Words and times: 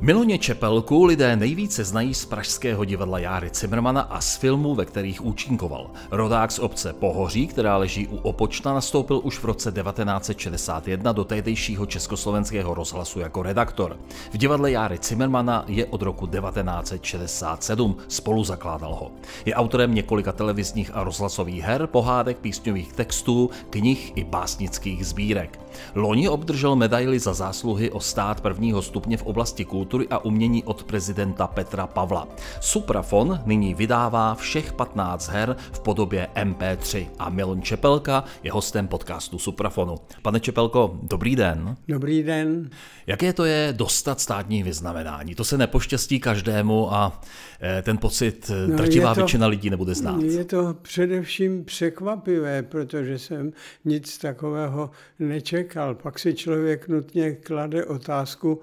Miloně 0.00 0.38
Čepelku 0.38 1.04
lidé 1.04 1.36
nejvíce 1.36 1.84
znají 1.84 2.14
z 2.14 2.24
pražského 2.24 2.84
divadla 2.84 3.18
Járy 3.18 3.50
Cimrmana 3.50 4.00
a 4.00 4.20
z 4.20 4.36
filmů, 4.36 4.74
ve 4.74 4.84
kterých 4.84 5.24
účinkoval. 5.24 5.90
Rodák 6.10 6.52
z 6.52 6.58
obce 6.58 6.92
Pohoří, 6.92 7.46
která 7.46 7.76
leží 7.76 8.08
u 8.08 8.16
Opočna, 8.16 8.74
nastoupil 8.74 9.20
už 9.24 9.38
v 9.38 9.44
roce 9.44 9.72
1961 9.72 11.12
do 11.12 11.24
tehdejšího 11.24 11.86
československého 11.86 12.74
rozhlasu 12.74 13.20
jako 13.20 13.42
redaktor. 13.42 13.96
V 14.32 14.36
divadle 14.36 14.70
Járy 14.70 14.98
Cimrmana 14.98 15.64
je 15.68 15.86
od 15.86 16.02
roku 16.02 16.26
1967, 16.26 17.96
spolu 18.08 18.44
zakládal 18.44 18.94
ho. 18.94 19.10
Je 19.44 19.54
autorem 19.54 19.94
několika 19.94 20.32
televizních 20.32 20.90
a 20.94 21.04
rozhlasových 21.04 21.62
her, 21.62 21.86
pohádek, 21.86 22.38
písňových 22.38 22.92
textů, 22.92 23.50
knih 23.70 24.12
i 24.14 24.24
básnických 24.24 25.06
sbírek. 25.06 25.60
Loni 25.94 26.28
obdržel 26.28 26.76
medaili 26.76 27.18
za 27.18 27.34
zásluhy 27.34 27.90
o 27.90 28.00
stát 28.00 28.40
prvního 28.40 28.82
stupně 28.82 29.16
v 29.16 29.22
oblasti 29.22 29.64
kultury 29.64 29.85
a 30.10 30.24
umění 30.24 30.64
od 30.64 30.84
prezidenta 30.84 31.46
Petra 31.46 31.86
Pavla. 31.86 32.28
Suprafon 32.60 33.40
nyní 33.46 33.74
vydává 33.74 34.34
všech 34.34 34.72
15 34.72 35.28
her 35.28 35.56
v 35.72 35.80
podobě 35.80 36.28
MP3 36.34 37.06
a 37.18 37.30
Milon 37.30 37.62
Čepelka 37.62 38.24
je 38.42 38.52
hostem 38.52 38.88
podcastu 38.88 39.38
Suprafonu. 39.38 39.94
Pane 40.22 40.40
Čepelko, 40.40 40.98
dobrý 41.02 41.36
den. 41.36 41.76
Dobrý 41.88 42.22
den. 42.22 42.70
Jaké 43.06 43.32
to 43.32 43.44
je 43.44 43.74
dostat 43.76 44.20
státní 44.20 44.62
vyznamenání? 44.62 45.34
To 45.34 45.44
se 45.44 45.58
nepoštěstí 45.58 46.20
každému 46.20 46.94
a 46.94 47.20
eh, 47.60 47.82
ten 47.82 47.98
pocit 47.98 48.50
eh, 48.54 48.66
no, 48.66 48.76
drtivá 48.76 49.14
to, 49.14 49.20
většina 49.20 49.46
lidí 49.46 49.70
nebude 49.70 49.94
znát. 49.94 50.22
Je 50.22 50.44
to 50.44 50.76
především 50.82 51.64
překvapivé, 51.64 52.62
protože 52.62 53.18
jsem 53.18 53.52
nic 53.84 54.18
takového 54.18 54.90
nečekal. 55.18 55.94
Pak 55.94 56.18
si 56.18 56.34
člověk 56.34 56.88
nutně 56.88 57.32
klade 57.32 57.84
otázku, 57.84 58.60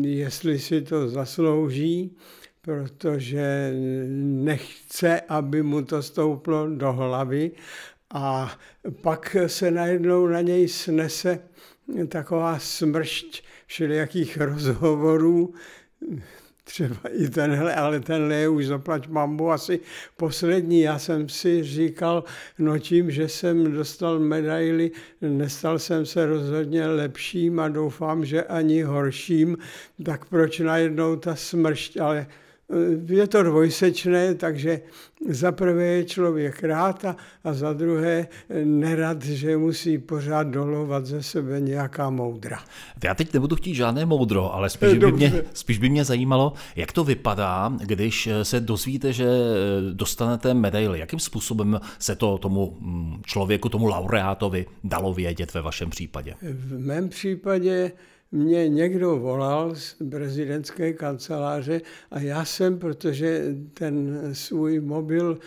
jestli 0.00 0.35
si 0.44 0.82
to 0.82 1.08
zaslouží, 1.08 2.16
protože 2.60 3.72
nechce, 4.18 5.20
aby 5.20 5.62
mu 5.62 5.82
to 5.82 6.02
stouplo 6.02 6.70
do 6.70 6.92
hlavy. 6.92 7.50
A 8.10 8.58
pak 9.00 9.36
se 9.46 9.70
najednou 9.70 10.26
na 10.26 10.40
něj 10.40 10.68
snese 10.68 11.38
taková 12.08 12.58
smršť 12.58 13.42
všelijakých 13.66 14.36
rozhovorů, 14.36 15.54
třeba 16.68 16.96
i 17.12 17.28
tenhle, 17.28 17.74
ale 17.74 18.00
tenhle 18.00 18.34
je 18.34 18.48
už 18.48 18.66
zaplať 18.66 19.08
mambu 19.08 19.50
asi 19.50 19.80
poslední. 20.16 20.80
Já 20.80 20.98
jsem 20.98 21.28
si 21.28 21.64
říkal, 21.64 22.24
no 22.58 22.78
tím, 22.78 23.10
že 23.10 23.28
jsem 23.28 23.72
dostal 23.72 24.18
medaily, 24.18 24.90
nestal 25.20 25.78
jsem 25.78 26.06
se 26.06 26.26
rozhodně 26.26 26.86
lepším 26.86 27.60
a 27.60 27.68
doufám, 27.68 28.24
že 28.24 28.42
ani 28.42 28.82
horším, 28.82 29.56
tak 30.04 30.24
proč 30.24 30.58
najednou 30.58 31.16
ta 31.16 31.36
smršť, 31.36 31.96
ale 31.96 32.26
je 33.08 33.26
to 33.26 33.42
dvojsečné, 33.42 34.34
takže 34.34 34.80
za 35.28 35.52
prvé 35.52 35.84
je 35.84 36.04
člověk 36.04 36.62
rád 36.62 37.04
a, 37.04 37.16
a 37.44 37.52
za 37.52 37.72
druhé 37.72 38.26
eh, 38.48 38.64
nerad, 38.64 39.24
že 39.24 39.56
musí 39.56 39.98
pořád 39.98 40.42
dolovat 40.46 41.06
ze 41.06 41.22
sebe 41.22 41.60
nějaká 41.60 42.10
moudra. 42.10 42.58
Já 43.04 43.14
teď 43.14 43.34
nebudu 43.34 43.56
chtít 43.56 43.74
žádné 43.74 44.06
moudro, 44.06 44.54
ale 44.54 44.70
spíš 44.70 44.94
by, 44.98 45.12
mě, 45.12 45.32
spíš 45.52 45.78
by 45.78 45.88
mě 45.88 46.04
zajímalo, 46.04 46.52
jak 46.76 46.92
to 46.92 47.04
vypadá, 47.04 47.72
když 47.84 48.26
eh, 48.26 48.44
se 48.44 48.60
dozvíte, 48.60 49.12
že 49.12 49.26
dostanete 49.92 50.54
medaily. 50.54 50.98
Jakým 50.98 51.18
způsobem 51.18 51.80
se 51.98 52.16
to 52.16 52.38
tomu 52.38 52.76
mm, 52.80 53.22
člověku, 53.26 53.68
tomu 53.68 53.86
laureátovi 53.86 54.66
dalo 54.84 55.14
vědět 55.14 55.54
ve 55.54 55.62
vašem 55.62 55.90
případě? 55.90 56.34
V 56.42 56.78
mém 56.78 57.08
případě 57.08 57.92
mě 58.32 58.68
někdo 58.68 59.16
volal 59.16 59.74
z 59.74 59.96
prezidentské 60.10 60.92
kanceláře 60.92 61.80
a 62.10 62.20
já 62.20 62.44
jsem, 62.44 62.78
protože 62.78 63.54
ten 63.74 64.20
svůj 64.32 64.80
mobil 64.80 65.38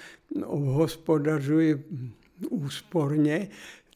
obhospodařuji 0.46 1.86
úsporně, 2.50 3.48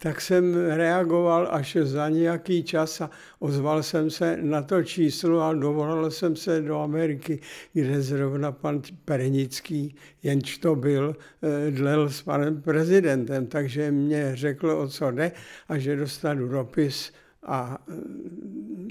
tak 0.04 0.22
jsem 0.22 0.56
reagoval 0.56 1.48
až 1.52 1.78
za 1.82 2.10
nějaký 2.10 2.64
čas 2.64 3.02
a 3.02 3.10
ozval 3.40 3.84
jsem 3.84 4.10
se 4.10 4.38
na 4.42 4.62
to 4.62 4.84
číslo 4.84 5.42
a 5.42 5.54
dovolal 5.54 6.12
jsem 6.12 6.36
se 6.36 6.62
do 6.62 6.80
Ameriky, 6.80 7.40
kde 7.74 8.02
zrovna 8.02 8.52
pan 8.52 8.82
Perenický, 9.06 9.96
jenž 10.24 10.58
to 10.58 10.76
byl, 10.76 11.16
eh, 11.44 11.72
dlel 11.72 12.10
s 12.10 12.22
panem 12.22 12.62
prezidentem. 12.62 13.48
Takže 13.48 13.92
mě 13.92 14.36
řekl, 14.36 14.70
o 14.70 14.88
co 14.88 15.12
jde 15.12 15.32
a 15.70 15.78
že 15.78 15.96
dostanu 15.96 16.48
dopis 16.48 17.12
a 17.46 17.78
e, 17.88 17.94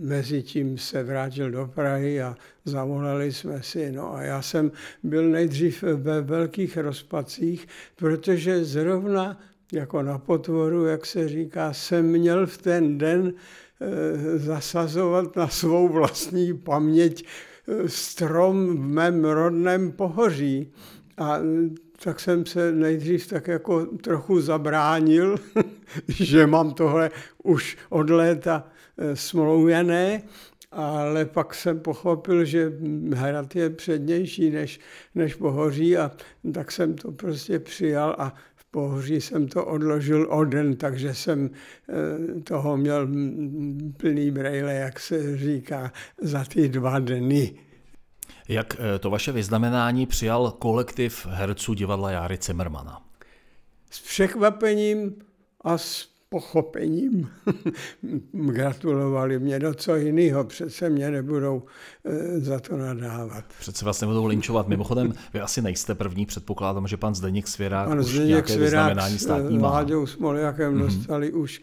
mezi 0.02 0.42
tím 0.42 0.78
se 0.78 1.02
vrátil 1.02 1.50
do 1.50 1.70
Prahy 1.74 2.22
a 2.22 2.36
zavolali 2.64 3.32
jsme 3.32 3.62
si. 3.62 3.92
No 3.92 4.14
a 4.14 4.22
já 4.22 4.42
jsem 4.42 4.72
byl 5.02 5.28
nejdřív 5.28 5.82
ve 5.82 6.20
velkých 6.20 6.76
rozpacích, 6.76 7.68
protože 7.96 8.64
zrovna 8.64 9.40
jako 9.72 10.02
na 10.02 10.18
potvoru, 10.18 10.84
jak 10.84 11.06
se 11.06 11.28
říká, 11.28 11.72
jsem 11.72 12.06
měl 12.06 12.46
v 12.46 12.58
ten 12.58 12.98
den 12.98 13.32
e, 13.80 14.38
zasazovat 14.38 15.36
na 15.36 15.48
svou 15.48 15.88
vlastní 15.88 16.58
paměť 16.58 17.24
e, 17.24 17.88
strom 17.88 18.76
v 18.76 18.80
mém 18.80 19.24
rodném 19.24 19.92
pohoří. 19.92 20.72
A 21.18 21.38
tak 22.04 22.20
jsem 22.20 22.46
se 22.46 22.72
nejdřív 22.72 23.26
tak 23.26 23.48
jako 23.48 23.86
trochu 23.86 24.40
zabránil, 24.40 25.36
že 26.08 26.46
mám 26.46 26.74
tohle 26.74 27.10
už 27.42 27.76
od 27.88 28.10
léta 28.10 28.68
eh, 28.98 29.16
smlouvěné, 29.16 30.22
ale 30.72 31.24
pak 31.24 31.54
jsem 31.54 31.80
pochopil, 31.80 32.44
že 32.44 32.72
hrad 33.14 33.56
je 33.56 33.70
přednější 33.70 34.50
než, 34.50 34.80
než 35.14 35.34
pohoří 35.34 35.96
a 35.96 36.10
tak 36.54 36.72
jsem 36.72 36.94
to 36.94 37.12
prostě 37.12 37.58
přijal 37.58 38.16
a 38.18 38.34
v 38.54 38.64
pohoří 38.64 39.20
jsem 39.20 39.48
to 39.48 39.64
odložil 39.64 40.26
o 40.30 40.44
den, 40.44 40.76
takže 40.76 41.14
jsem 41.14 41.50
eh, 41.50 42.40
toho 42.40 42.76
měl 42.76 43.08
plný 43.96 44.30
brejle, 44.30 44.74
jak 44.74 45.00
se 45.00 45.36
říká, 45.36 45.92
za 46.20 46.44
ty 46.44 46.68
dva 46.68 46.98
dny. 46.98 47.54
Jak 48.48 48.76
eh, 48.78 48.98
to 48.98 49.10
vaše 49.10 49.32
vyznamenání 49.32 50.06
přijal 50.06 50.50
kolektiv 50.50 51.26
herců 51.30 51.74
divadla 51.74 52.10
Járy 52.10 52.38
Cimrmana? 52.38 53.02
S 53.90 54.00
překvapením 54.00 55.14
a 55.60 55.78
s 55.78 56.12
pochopením. 56.32 57.28
Gratulovali 58.32 59.38
mě 59.38 59.58
do 59.58 59.74
co 59.74 59.96
jiného, 59.96 60.44
přece 60.44 60.90
mě 60.90 61.10
nebudou 61.10 61.62
e, 62.04 62.40
za 62.40 62.60
to 62.60 62.76
nadávat. 62.76 63.44
Přece 63.58 63.84
vás 63.84 64.00
nebudou 64.00 64.26
linčovat. 64.26 64.68
Mimochodem, 64.68 65.12
vy 65.34 65.40
asi 65.40 65.62
nejste 65.62 65.94
první, 65.94 66.26
předpokládám, 66.26 66.86
že 66.86 66.96
pan 66.96 67.14
Zdeněk 67.14 67.48
Svěrák 67.48 67.88
pan 67.88 68.00
už 68.00 68.06
Zdeněk 68.06 68.28
nějaké 68.28 68.52
Svěrák 68.52 68.88
vyznamenání 68.88 69.18
státní 69.18 69.58
má. 69.58 69.70
Vláďou 69.70 70.06
Smoljakem 70.06 70.74
mm-hmm. 70.74 70.84
dostali 70.86 71.32
už 71.32 71.60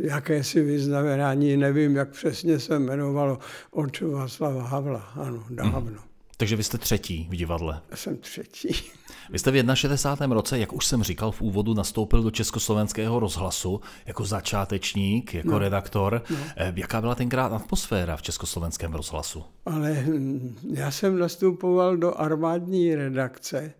jakési 0.00 0.62
vyznamenání, 0.62 1.56
nevím, 1.56 1.96
jak 1.96 2.10
přesně 2.10 2.58
se 2.58 2.76
jmenovalo, 2.76 3.38
od 3.70 4.00
Václava 4.00 4.62
Havla, 4.62 5.12
ano, 5.14 5.44
dávno. 5.50 5.80
Mm-hmm. 5.80 6.13
Takže 6.36 6.56
vy 6.56 6.64
jste 6.64 6.78
třetí 6.78 7.26
v 7.30 7.36
divadle. 7.36 7.80
Já 7.90 7.96
jsem 7.96 8.16
třetí. 8.16 8.68
Vy 9.30 9.38
jste 9.38 9.50
v 9.50 9.74
61. 9.74 10.34
roce, 10.34 10.58
jak 10.58 10.72
už 10.72 10.86
jsem 10.86 11.02
říkal 11.02 11.32
v 11.32 11.42
úvodu, 11.42 11.74
nastoupil 11.74 12.22
do 12.22 12.30
Československého 12.30 13.20
rozhlasu 13.20 13.80
jako 14.06 14.24
začátečník, 14.24 15.34
jako 15.34 15.50
no. 15.50 15.58
redaktor. 15.58 16.22
No. 16.30 16.36
Eh, 16.56 16.72
jaká 16.76 17.00
byla 17.00 17.14
tenkrát 17.14 17.52
atmosféra 17.52 18.16
v 18.16 18.22
Československém 18.22 18.92
rozhlasu? 18.92 19.44
Ale 19.66 19.92
hm, 19.92 20.56
já 20.72 20.90
jsem 20.90 21.18
nastupoval 21.18 21.96
do 21.96 22.20
armádní 22.20 22.94
redakce, 22.94 23.72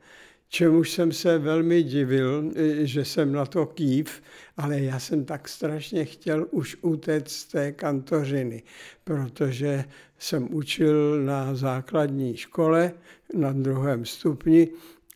čemuž 0.49 0.91
jsem 0.91 1.13
se 1.13 1.39
velmi 1.39 1.83
divil, 1.83 2.53
že 2.83 3.05
jsem 3.05 3.33
na 3.33 3.47
to 3.47 3.67
kýv, 3.67 4.23
ale 4.57 4.81
já 4.81 4.99
jsem 4.99 5.25
tak 5.25 5.49
strašně 5.49 6.05
chtěl 6.05 6.47
už 6.51 6.77
utéct 6.83 7.31
z 7.31 7.45
té 7.45 7.73
kantořiny, 7.73 8.63
protože 9.05 9.85
jsem 10.25 10.55
učil 10.55 11.25
na 11.25 11.55
základní 11.55 12.37
škole 12.37 12.93
na 13.35 13.53
druhém 13.53 14.05
stupni 14.05 14.69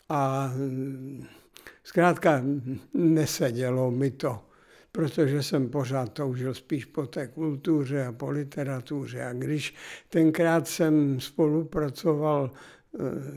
a 0.08 0.52
zkrátka 1.84 2.42
nesedělo 2.94 3.90
mi 3.90 4.10
to, 4.10 4.44
protože 4.92 5.42
jsem 5.42 5.68
pořád 5.68 6.12
toužil 6.12 6.54
spíš 6.54 6.84
po 6.84 7.06
té 7.06 7.26
kultuře 7.26 8.06
a 8.06 8.12
po 8.12 8.30
literatuře. 8.30 9.24
A 9.24 9.32
když 9.32 9.74
tenkrát 10.08 10.68
jsem 10.68 11.20
spolupracoval 11.20 12.50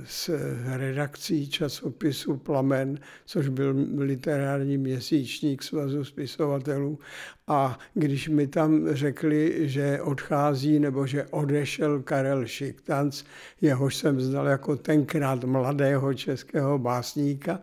s 0.06 0.30
redakcí 0.78 1.50
časopisu 1.50 2.38
Plamen, 2.38 3.00
což 3.26 3.48
byl 3.48 3.76
literární 3.98 4.78
měsíčník 4.78 5.64
Svazu 5.64 6.06
spisovatelů. 6.06 7.00
A 7.48 7.80
když 7.94 8.30
mi 8.30 8.48
tam 8.48 8.88
řekli, 8.92 9.70
že 9.70 10.02
odchází 10.02 10.80
nebo 10.80 11.08
že 11.08 11.26
odešel 11.26 12.02
Karel 12.02 12.48
Šiktanc, 12.48 13.24
jehož 13.62 13.96
jsem 13.96 14.22
znal 14.22 14.48
jako 14.48 14.76
tenkrát 14.76 15.44
mladého 15.44 16.14
českého 16.14 16.80
básníka, 16.80 17.60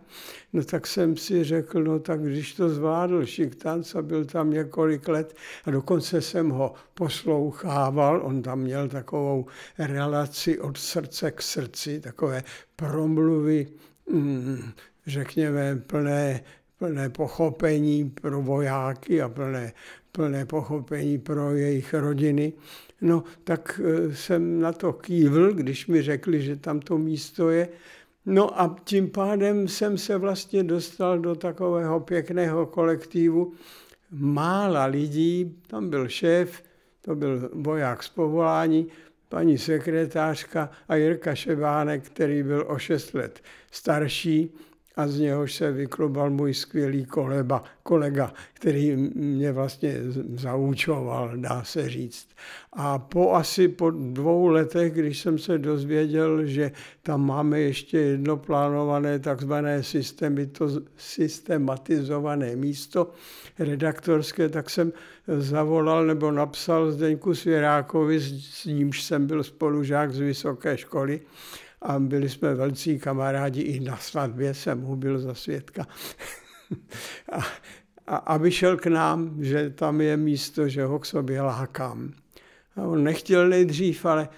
no 0.52 0.64
tak 0.64 0.86
jsem 0.86 1.16
si 1.16 1.44
řekl, 1.44 1.84
no 1.84 1.98
tak 1.98 2.22
když 2.22 2.54
to 2.54 2.68
zvládl 2.68 3.26
Šiktanc 3.26 3.94
a 3.94 4.02
byl 4.02 4.24
tam 4.24 4.50
několik 4.50 5.08
let 5.08 5.36
a 5.64 5.70
dokonce 5.70 6.20
jsem 6.20 6.50
ho 6.50 6.74
poslouchával, 6.94 8.20
on 8.24 8.42
tam 8.42 8.60
měl 8.60 8.88
takovou 8.88 9.46
relaci 9.78 10.58
od 10.58 10.76
srdce 10.76 11.30
k 11.30 11.42
srdci, 11.42 12.00
takové 12.00 12.42
promluvy, 12.76 13.66
mm, 14.10 14.62
řekněme, 15.06 15.76
plné 15.86 16.40
plné 16.78 17.10
pochopení 17.10 18.10
pro 18.10 18.42
vojáky 18.42 19.22
a 19.22 19.28
plné, 19.28 19.72
plné 20.12 20.46
pochopení 20.46 21.18
pro 21.18 21.54
jejich 21.54 21.94
rodiny. 21.94 22.52
No, 23.00 23.24
tak 23.44 23.80
e, 23.84 24.14
jsem 24.14 24.60
na 24.60 24.72
to 24.72 24.92
kývl, 24.92 25.52
když 25.52 25.86
mi 25.86 26.02
řekli, 26.02 26.42
že 26.42 26.56
tam 26.56 26.80
to 26.80 26.98
místo 26.98 27.50
je. 27.50 27.68
No 28.30 28.60
a 28.60 28.76
tím 28.84 29.10
pádem 29.10 29.68
jsem 29.68 29.98
se 29.98 30.18
vlastně 30.18 30.62
dostal 30.62 31.18
do 31.18 31.34
takového 31.34 32.00
pěkného 32.00 32.66
kolektivu 32.66 33.52
mála 34.10 34.84
lidí. 34.84 35.56
Tam 35.66 35.90
byl 35.90 36.08
šéf, 36.08 36.62
to 37.00 37.14
byl 37.14 37.50
voják 37.52 38.02
z 38.02 38.08
povolání, 38.08 38.88
paní 39.28 39.58
sekretářka 39.58 40.70
a 40.88 40.96
Jirka 40.96 41.34
Šebánek, 41.34 42.04
který 42.04 42.42
byl 42.42 42.64
o 42.68 42.78
šest 42.78 43.14
let 43.14 43.42
starší 43.70 44.54
a 44.98 45.08
z 45.08 45.18
něhož 45.18 45.54
se 45.54 45.72
vyklubal 45.72 46.30
můj 46.30 46.54
skvělý 46.54 47.04
kolega, 47.04 47.62
kolega, 47.82 48.32
který 48.52 48.96
mě 49.14 49.52
vlastně 49.52 49.94
zaučoval, 50.34 51.36
dá 51.36 51.64
se 51.64 51.88
říct. 51.88 52.28
A 52.72 52.98
po 52.98 53.34
asi 53.34 53.68
po 53.68 53.90
dvou 53.90 54.46
letech, 54.46 54.92
když 54.92 55.18
jsem 55.18 55.38
se 55.38 55.58
dozvěděl, 55.58 56.46
že 56.46 56.72
tam 57.02 57.26
máme 57.26 57.60
ještě 57.60 57.98
jedno 57.98 58.36
plánované 58.36 59.18
takzvané 59.18 59.82
systematizované 60.96 62.56
místo 62.56 63.10
redaktorské, 63.58 64.48
tak 64.48 64.70
jsem 64.70 64.92
zavolal 65.38 66.06
nebo 66.06 66.30
napsal 66.30 66.92
Zdeňku 66.92 67.34
Svěrákovi, 67.34 68.20
s 68.20 68.64
nímž 68.64 69.02
jsem 69.02 69.26
byl 69.26 69.44
spolužák 69.44 70.12
z 70.12 70.18
vysoké 70.18 70.76
školy, 70.76 71.20
a 71.82 71.98
byli 71.98 72.28
jsme 72.28 72.54
velcí 72.54 72.98
kamarádi, 72.98 73.60
i 73.60 73.80
na 73.80 73.96
svatbě 73.96 74.54
jsem 74.54 74.80
mu 74.80 74.96
byl 74.96 75.18
za 75.18 75.34
svědka. 75.34 75.86
a, 77.32 77.38
a 78.06 78.16
aby 78.16 78.50
šel 78.50 78.76
k 78.76 78.86
nám, 78.86 79.44
že 79.44 79.70
tam 79.70 80.00
je 80.00 80.16
místo, 80.16 80.68
že 80.68 80.84
ho 80.84 80.98
k 80.98 81.06
sobě 81.06 81.42
lákám. 81.42 82.12
A 82.76 82.82
on 82.82 83.04
nechtěl 83.04 83.48
nejdřív, 83.48 84.04
ale 84.04 84.28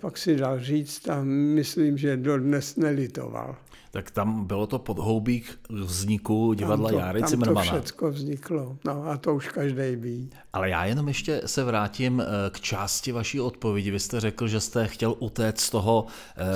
pak 0.00 0.18
si 0.18 0.36
dal 0.36 0.60
říct 0.60 1.08
a 1.08 1.24
myslím, 1.24 1.98
že 1.98 2.16
dodnes 2.16 2.76
nelitoval 2.76 3.56
tak 3.96 4.10
tam 4.10 4.44
bylo 4.44 4.66
to 4.66 4.78
podhoubí 4.78 5.42
vzniku 5.70 6.54
divadla 6.54 6.88
tam 6.90 6.98
to, 6.98 7.00
Járy 7.00 7.20
tam 7.20 7.28
Cimrmana. 7.28 7.70
to 7.70 7.76
všecko 7.76 8.10
vzniklo, 8.10 8.78
no 8.84 9.04
a 9.04 9.16
to 9.16 9.34
už 9.34 9.48
každý 9.48 9.96
ví. 9.96 10.30
Ale 10.52 10.70
já 10.70 10.84
jenom 10.84 11.08
ještě 11.08 11.42
se 11.46 11.64
vrátím 11.64 12.20
eh, 12.20 12.50
k 12.50 12.60
části 12.60 13.12
vaší 13.12 13.40
odpovědi. 13.40 13.90
Vy 13.90 14.00
jste 14.00 14.20
řekl, 14.20 14.48
že 14.48 14.60
jste 14.60 14.86
chtěl 14.86 15.14
utéct 15.18 15.60
z 15.60 15.70
toho, 15.70 16.06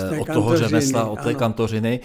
z 0.09 0.13
eh, 0.13 0.21
od 0.21 0.27
toho 0.27 0.57
řemesla, 0.57 1.11
od 1.11 1.21
té 1.21 1.31
ano. 1.31 1.39
kantořiny. 1.39 2.01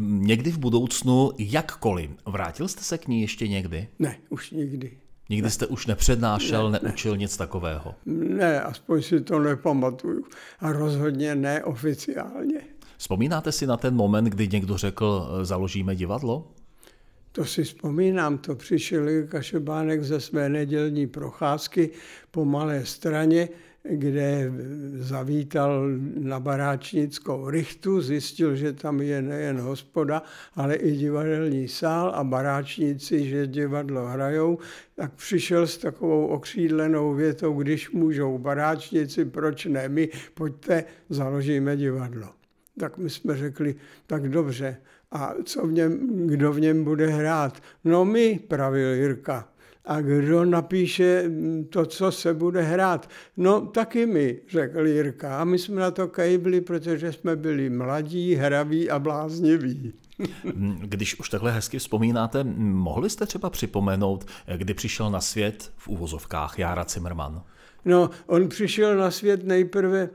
Někdy 0.00 0.50
v 0.50 0.58
budoucnu, 0.58 1.30
jakkoliv, 1.38 2.10
vrátil 2.26 2.68
jste 2.68 2.82
se 2.82 2.98
k 2.98 3.08
ní 3.08 3.20
ještě 3.20 3.48
někdy? 3.48 3.88
Ne, 3.98 4.16
už 4.28 4.50
nikdy. 4.50 4.98
Nikdy 5.28 5.44
ne. 5.44 5.50
jste 5.50 5.66
už 5.66 5.86
nepřednášel, 5.86 6.70
ne, 6.70 6.80
neučil 6.82 7.12
ne. 7.12 7.18
nic 7.18 7.36
takového? 7.36 7.94
Ne, 8.06 8.60
aspoň 8.60 9.02
si 9.02 9.20
to 9.20 9.38
nepamatuju. 9.38 10.24
A 10.60 10.72
rozhodně 10.72 11.34
neoficiálně. 11.34 12.75
Vzpomínáte 12.96 13.52
si 13.52 13.66
na 13.66 13.76
ten 13.76 13.94
moment, 13.94 14.24
kdy 14.24 14.48
někdo 14.48 14.76
řekl, 14.76 15.28
e, 15.40 15.44
založíme 15.44 15.96
divadlo? 15.96 16.48
To 17.32 17.44
si 17.44 17.64
vzpomínám, 17.64 18.38
to 18.38 18.54
přišel 18.54 19.26
Kašebánek 19.28 20.04
ze 20.04 20.20
své 20.20 20.48
nedělní 20.48 21.06
procházky 21.06 21.90
po 22.30 22.44
Malé 22.44 22.86
straně, 22.86 23.48
kde 23.90 24.52
zavítal 24.98 25.88
na 26.18 26.40
baráčnickou 26.40 27.50
rychtu, 27.50 28.00
zjistil, 28.00 28.56
že 28.56 28.72
tam 28.72 29.00
je 29.00 29.22
nejen 29.22 29.60
hospoda, 29.60 30.22
ale 30.54 30.74
i 30.74 30.96
divadelní 30.96 31.68
sál 31.68 32.12
a 32.14 32.24
baráčníci, 32.24 33.28
že 33.28 33.46
divadlo 33.46 34.06
hrajou, 34.06 34.58
tak 34.94 35.12
přišel 35.12 35.66
s 35.66 35.78
takovou 35.78 36.26
okřídlenou 36.26 37.14
větou, 37.14 37.62
když 37.62 37.90
můžou 37.90 38.38
baráčníci, 38.38 39.24
proč 39.24 39.64
ne 39.64 39.88
my, 39.88 40.08
pojďte, 40.34 40.84
založíme 41.08 41.76
divadlo 41.76 42.28
tak 42.80 42.98
my 42.98 43.10
jsme 43.10 43.36
řekli, 43.36 43.74
tak 44.06 44.28
dobře, 44.28 44.76
a 45.12 45.34
co 45.44 45.66
v 45.66 45.72
něm, 45.72 46.26
kdo 46.26 46.52
v 46.52 46.60
něm 46.60 46.84
bude 46.84 47.06
hrát? 47.06 47.62
No 47.84 48.04
my, 48.04 48.40
pravil 48.48 48.94
Jirka. 48.94 49.48
A 49.84 50.00
kdo 50.00 50.44
napíše 50.44 51.30
to, 51.70 51.86
co 51.86 52.12
se 52.12 52.34
bude 52.34 52.62
hrát? 52.62 53.10
No 53.36 53.60
taky 53.60 54.06
my, 54.06 54.40
řekl 54.48 54.86
Jirka. 54.86 55.38
A 55.38 55.44
my 55.44 55.58
jsme 55.58 55.80
na 55.80 55.90
to 55.90 56.08
kejbli, 56.08 56.60
protože 56.60 57.12
jsme 57.12 57.36
byli 57.36 57.70
mladí, 57.70 58.34
hraví 58.34 58.90
a 58.90 58.98
blázniví. 58.98 59.92
Když 60.80 61.20
už 61.20 61.28
takhle 61.28 61.52
hezky 61.52 61.78
vzpomínáte, 61.78 62.44
mohli 62.58 63.10
jste 63.10 63.26
třeba 63.26 63.50
připomenout, 63.50 64.26
kdy 64.56 64.74
přišel 64.74 65.10
na 65.10 65.20
svět 65.20 65.72
v 65.76 65.88
úvozovkách 65.88 66.58
Jára 66.58 66.84
Zimmerman? 66.88 67.42
No, 67.84 68.10
on 68.26 68.48
přišel 68.48 68.96
na 68.96 69.10
svět 69.10 69.44
nejprve 69.44 70.08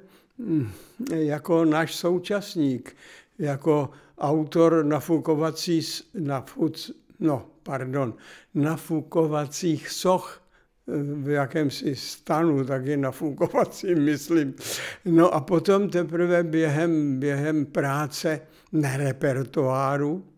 jako 1.09 1.65
náš 1.65 1.95
současník, 1.95 2.95
jako 3.39 3.89
autor 4.17 4.85
nafukovací, 4.85 5.81
nafuc, 6.19 6.91
no, 7.19 7.45
pardon, 7.63 8.13
nafukovacích 8.53 9.89
soch 9.89 10.41
v 11.23 11.29
jakémsi 11.29 11.95
stanu, 11.95 12.65
taky 12.65 12.97
nafukovacím, 12.97 14.03
myslím. 14.05 14.53
No 15.05 15.33
a 15.33 15.41
potom 15.41 15.89
teprve 15.89 16.43
během, 16.43 17.19
během 17.19 17.65
práce 17.65 18.41
na 18.71 18.97
repertoáru, 18.97 20.30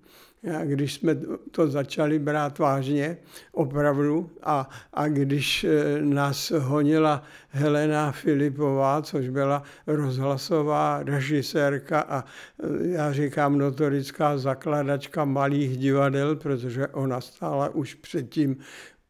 když 0.64 0.94
jsme 0.94 1.16
to 1.52 1.68
začali 1.68 2.20
brát 2.20 2.60
vážně, 2.60 3.18
opravdu, 3.52 4.30
a, 4.44 4.70
a 4.94 5.08
když 5.08 5.64
e, 5.64 6.02
nás 6.02 6.52
honila 6.52 7.24
Helena 7.50 8.12
Filipová, 8.12 9.02
což 9.02 9.30
byla 9.30 9.64
rozhlasová 9.88 11.04
režisérka 11.04 12.00
a 12.02 12.26
e, 12.64 12.88
já 12.88 13.14
říkám 13.14 13.58
notorická 13.58 14.38
zakladačka 14.38 15.26
malých 15.26 15.78
divadel, 15.78 16.36
protože 16.36 16.88
ona 16.88 17.22
stála 17.22 17.70
už 17.70 17.94
předtím 17.94 18.58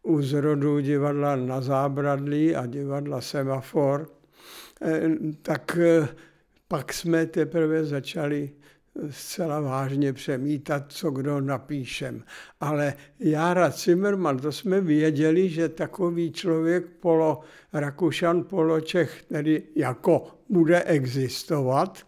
u 0.03 0.21
zrodu 0.21 0.79
divadla 0.79 1.35
na 1.35 1.61
Zábradlí 1.61 2.55
a 2.55 2.65
divadla 2.65 3.21
Semafor, 3.21 4.09
e, 4.81 5.09
tak 5.41 5.77
pak 6.67 6.93
jsme 6.93 7.25
teprve 7.25 7.85
začali 7.85 8.49
zcela 9.09 9.59
vážně 9.59 10.13
přemítat, 10.13 10.85
co 10.87 11.11
kdo 11.11 11.41
napíšem. 11.41 12.23
Ale 12.59 12.93
Jára 13.19 13.69
Zimmerman, 13.69 14.37
to 14.37 14.51
jsme 14.51 14.81
věděli, 14.81 15.49
že 15.49 15.69
takový 15.69 16.31
člověk 16.31 16.85
polo 16.85 17.39
Rakušan, 17.73 18.43
polo 18.43 18.81
Čech, 18.81 19.23
tedy 19.23 19.63
jako 19.75 20.27
bude 20.49 20.83
existovat, 20.83 22.07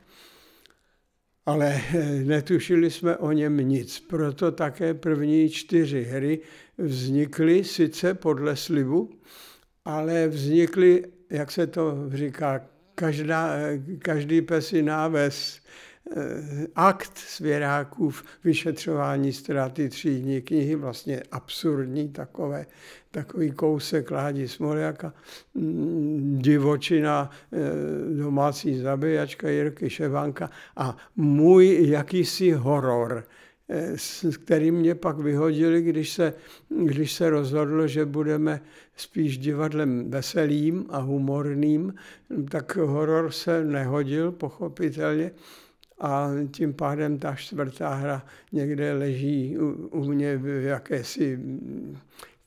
ale 1.45 1.81
netušili 2.23 2.91
jsme 2.91 3.17
o 3.17 3.31
něm 3.31 3.57
nic. 3.57 3.99
Proto 3.99 4.51
také 4.51 4.93
první 4.93 5.49
čtyři 5.49 6.03
hry 6.03 6.39
vznikly 6.77 7.63
sice 7.63 8.13
podle 8.13 8.55
slibu, 8.55 9.09
ale 9.85 10.27
vznikly, 10.27 11.03
jak 11.29 11.51
se 11.51 11.67
to 11.67 12.09
říká, 12.13 12.65
každá, 12.95 13.49
každý 13.99 14.41
pes 14.41 14.73
náves 14.81 15.59
Eh, 15.59 15.84
akt 16.75 17.17
svěrákův 17.17 18.23
vyšetřování 18.43 19.33
ztráty 19.33 19.89
třídní 19.89 20.41
knihy, 20.41 20.75
vlastně 20.75 21.21
absurdní 21.31 22.09
takové, 22.09 22.65
takový 23.11 23.51
kousek 23.51 24.11
Ládi 24.11 24.47
Smoljaka, 24.47 25.13
mm, 25.53 26.39
divočina, 26.41 27.29
eh, 27.53 27.57
domácí 28.17 28.77
zabijačka 28.77 29.49
Jirky 29.49 29.89
Ševanka 29.89 30.49
a 30.77 30.97
můj 31.15 31.89
jakýsi 31.89 32.51
horor, 32.51 33.23
eh, 33.69 33.91
s 33.95 34.37
kterým 34.37 34.75
mě 34.75 34.95
pak 34.95 35.17
vyhodili, 35.17 35.81
když 35.81 36.13
se, 36.13 36.33
když 36.83 37.13
se 37.13 37.29
rozhodlo, 37.29 37.87
že 37.87 38.05
budeme 38.05 38.61
spíš 38.95 39.37
divadlem 39.37 40.11
veselým 40.11 40.85
a 40.89 40.99
humorným, 40.99 41.93
tak 42.49 42.75
horor 42.75 43.31
se 43.31 43.63
nehodil, 43.63 44.31
pochopitelně. 44.31 45.31
A 45.99 46.29
tím 46.51 46.73
pádem 46.73 47.19
ta 47.19 47.35
čtvrtá 47.35 47.93
hra 47.93 48.25
někde 48.51 48.93
leží 48.93 49.57
u, 49.57 49.87
u 49.87 50.03
mě 50.03 50.37
v 50.37 50.63
jakési 50.63 51.39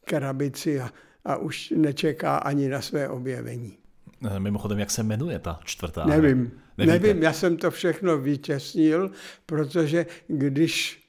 krabici 0.04 0.80
a, 0.80 0.90
a 1.24 1.36
už 1.36 1.72
nečeká 1.76 2.36
ani 2.36 2.68
na 2.68 2.80
své 2.80 3.08
objevení. 3.08 3.78
Eh, 4.26 4.40
mimochodem, 4.40 4.78
jak 4.78 4.90
se 4.90 5.02
jmenuje 5.02 5.38
ta 5.38 5.60
čtvrtá 5.64 6.04
Nevím, 6.04 6.38
hra? 6.38 6.50
Nevíte? 6.78 6.92
nevím, 6.98 7.22
já 7.22 7.32
jsem 7.32 7.56
to 7.56 7.70
všechno 7.70 8.18
vytěsnil, 8.18 9.10
protože 9.46 10.06
když 10.26 11.04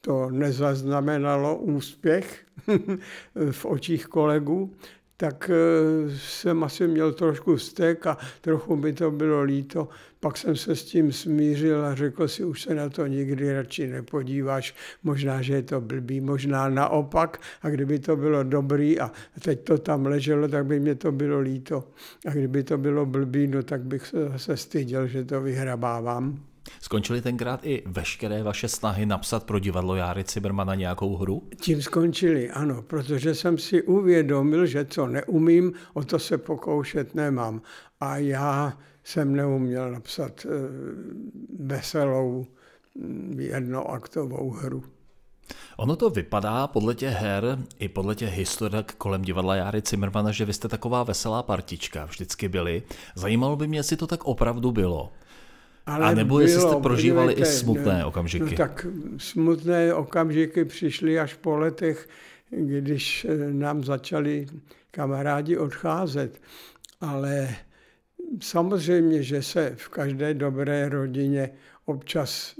to 0.00 0.30
nezaznamenalo 0.30 1.56
úspěch 1.56 2.44
v 3.50 3.64
očích 3.64 4.06
kolegů, 4.06 4.74
tak 5.16 5.50
eh, 5.50 6.10
jsem 6.18 6.64
asi 6.64 6.88
měl 6.88 7.12
trošku 7.12 7.58
stek 7.58 8.06
a 8.06 8.18
trochu 8.40 8.76
by 8.76 8.92
to 8.92 9.10
bylo 9.10 9.42
líto. 9.42 9.88
Pak 10.20 10.36
jsem 10.36 10.56
se 10.56 10.76
s 10.76 10.84
tím 10.84 11.12
smířil 11.12 11.84
a 11.84 11.94
řekl 11.94 12.28
si, 12.28 12.44
už 12.44 12.62
se 12.62 12.74
na 12.74 12.88
to 12.88 13.06
nikdy 13.06 13.52
radši 13.52 13.86
nepodíváš, 13.86 14.74
možná, 15.02 15.42
že 15.42 15.54
je 15.54 15.62
to 15.62 15.80
blbý, 15.80 16.20
možná 16.20 16.68
naopak 16.68 17.40
a 17.62 17.68
kdyby 17.70 17.98
to 17.98 18.16
bylo 18.16 18.42
dobrý 18.42 19.00
a 19.00 19.10
teď 19.40 19.60
to 19.60 19.78
tam 19.78 20.06
leželo, 20.06 20.48
tak 20.48 20.66
by 20.66 20.80
mě 20.80 20.94
to 20.94 21.12
bylo 21.12 21.40
líto. 21.40 21.84
A 22.26 22.30
kdyby 22.30 22.62
to 22.62 22.78
bylo 22.78 23.06
blbý, 23.06 23.46
no 23.46 23.62
tak 23.62 23.82
bych 23.82 24.06
se 24.06 24.28
zase 24.28 24.56
styděl, 24.56 25.06
že 25.06 25.24
to 25.24 25.40
vyhrabávám. 25.40 26.40
Skončily 26.80 27.22
tenkrát 27.22 27.60
i 27.66 27.82
veškeré 27.86 28.42
vaše 28.42 28.68
snahy 28.68 29.06
napsat 29.06 29.44
pro 29.44 29.58
divadlo 29.58 29.96
Járy 29.96 30.24
Cibermana 30.24 30.74
nějakou 30.74 31.16
hru? 31.16 31.42
Tím 31.60 31.82
skončili, 31.82 32.50
ano, 32.50 32.82
protože 32.82 33.34
jsem 33.34 33.58
si 33.58 33.82
uvědomil, 33.82 34.66
že 34.66 34.84
co 34.84 35.06
neumím, 35.06 35.72
o 35.94 36.04
to 36.04 36.18
se 36.18 36.38
pokoušet 36.38 37.14
nemám. 37.14 37.62
A 38.00 38.16
já 38.16 38.78
jsem 39.04 39.36
neuměl 39.36 39.90
napsat 39.92 40.46
eh, 40.46 40.48
veselou 41.58 42.46
mm, 42.94 43.40
jednoaktovou 43.40 44.50
hru. 44.50 44.84
Ono 45.76 45.96
to 45.96 46.10
vypadá 46.10 46.66
podle 46.66 46.94
těch 46.94 47.14
her 47.14 47.58
i 47.78 47.88
podle 47.88 48.14
těch 48.14 48.32
historek 48.32 48.94
kolem 48.98 49.22
divadla 49.22 49.56
Járy 49.56 49.82
Cimrmana, 49.82 50.32
že 50.32 50.44
vy 50.44 50.52
jste 50.52 50.68
taková 50.68 51.02
veselá 51.02 51.42
partička, 51.42 52.04
vždycky 52.04 52.48
byli. 52.48 52.82
Zajímalo 53.14 53.56
by 53.56 53.66
mě, 53.66 53.78
jestli 53.78 53.96
to 53.96 54.06
tak 54.06 54.24
opravdu 54.24 54.72
bylo. 54.72 55.12
Ale 55.86 56.06
A 56.06 56.14
nebo 56.14 56.40
jestli 56.40 56.60
jste 56.60 56.76
prožívali 56.76 57.32
i 57.32 57.44
smutné 57.44 58.04
okamžiky. 58.04 58.44
No 58.44 58.56
tak 58.56 58.86
smutné 59.18 59.94
okamžiky 59.94 60.64
přišly 60.64 61.18
až 61.18 61.34
po 61.34 61.56
letech, 61.56 62.08
když 62.50 63.24
eh, 63.24 63.52
nám 63.52 63.84
začali 63.84 64.46
kamarádi 64.90 65.56
odcházet. 65.56 66.40
Ale 67.00 67.48
samozřejmě, 68.40 69.22
že 69.22 69.42
se 69.42 69.72
v 69.76 69.88
každé 69.88 70.34
dobré 70.34 70.88
rodině 70.88 71.50
občas 71.84 72.54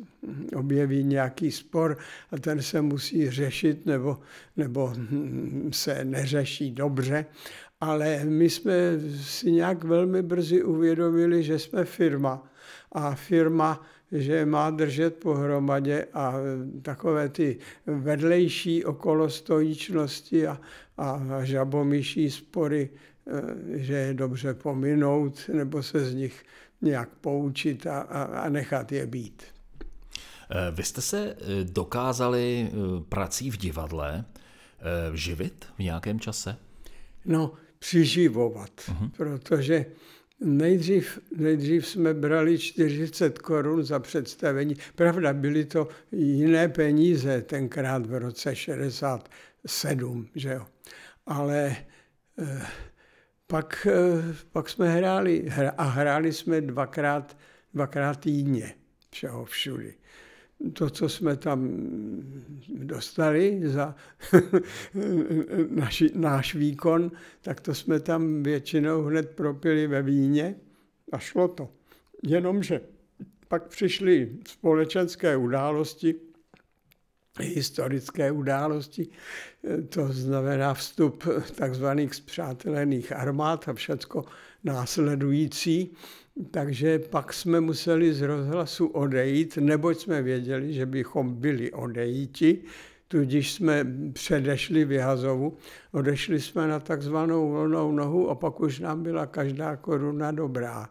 objeví 0.56 1.04
nějaký 1.04 1.52
spor 1.52 1.98
a 2.30 2.38
ten 2.38 2.62
se 2.62 2.82
musí 2.82 3.30
řešit 3.30 3.86
nebo, 3.86 4.18
nebo 4.56 4.92
se 5.70 6.04
neřeší 6.04 6.70
dobře. 6.70 7.26
Ale 7.80 8.24
my 8.24 8.50
jsme 8.50 8.72
si 9.22 9.52
nějak 9.52 9.84
velmi 9.84 10.22
brzy 10.22 10.62
uvědomili, 10.62 11.42
že 11.42 11.58
jsme 11.58 11.84
firma 11.84 12.48
a 12.92 13.14
firma, 13.14 13.82
že 14.12 14.46
má 14.46 14.70
držet 14.70 15.16
pohromadě 15.16 16.06
a 16.14 16.34
takové 16.82 17.28
ty 17.28 17.58
vedlejší 17.86 18.84
okolostojíčnosti 18.84 20.46
a, 20.46 20.60
a 20.96 21.44
žabomyší 21.44 22.30
spory, 22.30 22.90
eh, 23.26 23.78
že 23.78 23.94
je 23.94 24.14
dobře 24.14 24.54
pominout 24.54 25.50
nebo 25.52 25.82
se 25.82 26.04
z 26.04 26.14
nich 26.14 26.44
nějak 26.82 27.08
poučit 27.08 27.86
a, 27.86 28.00
a, 28.00 28.22
a 28.22 28.48
nechat 28.48 28.92
je 28.92 29.06
být. 29.06 29.42
Eh, 30.50 30.70
Vy 30.70 30.82
jste 30.82 31.00
se 31.00 31.36
eh, 31.38 31.64
dokázali 31.64 32.70
prací 33.08 33.50
v 33.50 33.56
divadle 33.56 34.24
živit 35.14 35.66
v 35.76 35.82
nějakém 35.82 36.20
čase? 36.20 36.56
No, 37.24 37.52
přiživovat, 37.78 38.70
uh-huh. 38.70 39.10
protože 39.16 39.86
nejdřív, 40.40 41.18
nejdřív 41.36 41.86
jsme 41.86 42.14
brali 42.14 42.58
40 42.58 43.38
korun 43.38 43.82
za 43.84 43.98
představení. 43.98 44.76
Pravda, 44.94 45.32
byly 45.32 45.64
to 45.64 45.88
jiné 46.12 46.68
peníze 46.68 47.42
tenkrát 47.42 48.06
v 48.06 48.14
roce 48.14 48.56
67, 48.56 50.28
že 50.34 50.48
jo. 50.48 50.66
Ale 51.26 51.76
eh, 52.38 52.66
pak, 53.46 53.86
eh, 53.90 54.34
pak 54.52 54.68
jsme 54.68 54.88
hráli 54.88 55.48
a 55.76 55.82
hráli 55.82 56.32
jsme 56.32 56.60
dvakrát, 56.60 57.36
dvakrát 57.74 58.20
týdně, 58.20 58.74
všeho 59.10 59.44
všudy 59.44 59.94
to, 60.72 60.90
co 60.90 61.08
jsme 61.08 61.36
tam 61.36 61.70
dostali 62.68 63.60
za 63.64 63.94
naši, 65.68 66.10
náš 66.14 66.54
výkon, 66.54 67.12
tak 67.40 67.60
to 67.60 67.74
jsme 67.74 68.00
tam 68.00 68.42
většinou 68.42 69.02
hned 69.02 69.30
propili 69.30 69.86
ve 69.86 70.02
víně 70.02 70.54
a 71.12 71.18
šlo 71.18 71.48
to. 71.48 71.68
Jenomže 72.22 72.80
pak 73.48 73.68
přišly 73.68 74.30
společenské 74.48 75.36
události, 75.36 76.14
historické 77.40 78.32
události, 78.32 79.08
to 79.88 80.12
znamená 80.12 80.74
vstup 80.74 81.24
takzvaných 81.54 82.14
zpřátelených 82.14 83.12
armád 83.12 83.68
a 83.68 83.72
všecko 83.72 84.24
následující. 84.64 85.92
Takže 86.50 86.98
pak 86.98 87.32
jsme 87.32 87.60
museli 87.60 88.14
z 88.14 88.22
rozhlasu 88.22 88.86
odejít, 88.86 89.56
neboť 89.56 89.98
jsme 89.98 90.22
věděli, 90.22 90.72
že 90.72 90.86
bychom 90.86 91.34
byli 91.34 91.72
odejíti, 91.72 92.62
tudíž 93.08 93.52
jsme 93.52 93.86
předešli 94.12 94.84
vyhazovu, 94.84 95.56
odešli 95.92 96.40
jsme 96.40 96.68
na 96.68 96.80
takzvanou 96.80 97.50
volnou 97.50 97.92
nohu 97.92 98.30
a 98.30 98.34
pak 98.34 98.60
už 98.60 98.80
nám 98.80 99.02
byla 99.02 99.26
každá 99.26 99.76
koruna 99.76 100.30
dobrá. 100.30 100.90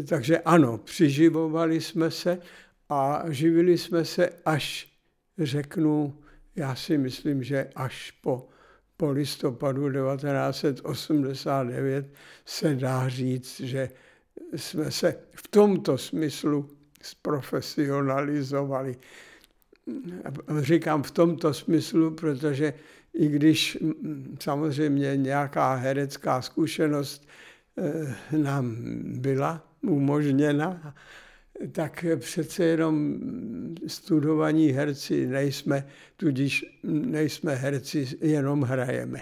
E, 0.00 0.02
takže 0.02 0.38
ano, 0.38 0.78
přiživovali 0.78 1.80
jsme 1.80 2.10
se 2.10 2.38
a 2.88 3.24
živili 3.28 3.78
jsme 3.78 4.04
se 4.04 4.30
až, 4.44 4.92
řeknu, 5.38 6.14
já 6.56 6.74
si 6.74 6.98
myslím, 6.98 7.42
že 7.42 7.70
až 7.74 8.10
po, 8.10 8.48
po 9.00 9.10
listopadu 9.10 9.92
1989 9.92 12.06
se 12.44 12.74
dá 12.74 13.08
říct, 13.08 13.60
že 13.60 13.90
jsme 14.56 14.90
se 14.90 15.16
v 15.34 15.48
tomto 15.48 15.98
smyslu 15.98 16.70
zprofesionalizovali. 17.02 18.96
Říkám 20.60 21.02
v 21.02 21.10
tomto 21.10 21.54
smyslu, 21.54 22.10
protože 22.10 22.74
i 23.14 23.28
když 23.28 23.78
samozřejmě 24.40 25.16
nějaká 25.16 25.74
herecká 25.74 26.42
zkušenost 26.42 27.28
eh, 27.78 28.14
nám 28.36 28.76
byla 29.20 29.64
umožněna, 29.82 30.94
tak 31.72 32.04
přece 32.18 32.64
jenom 32.64 33.18
studovaní 33.86 34.68
herci 34.68 35.26
nejsme, 35.26 35.86
tudíž 36.16 36.64
nejsme 36.82 37.54
herci, 37.54 38.08
jenom 38.20 38.62
hrajeme. 38.62 39.20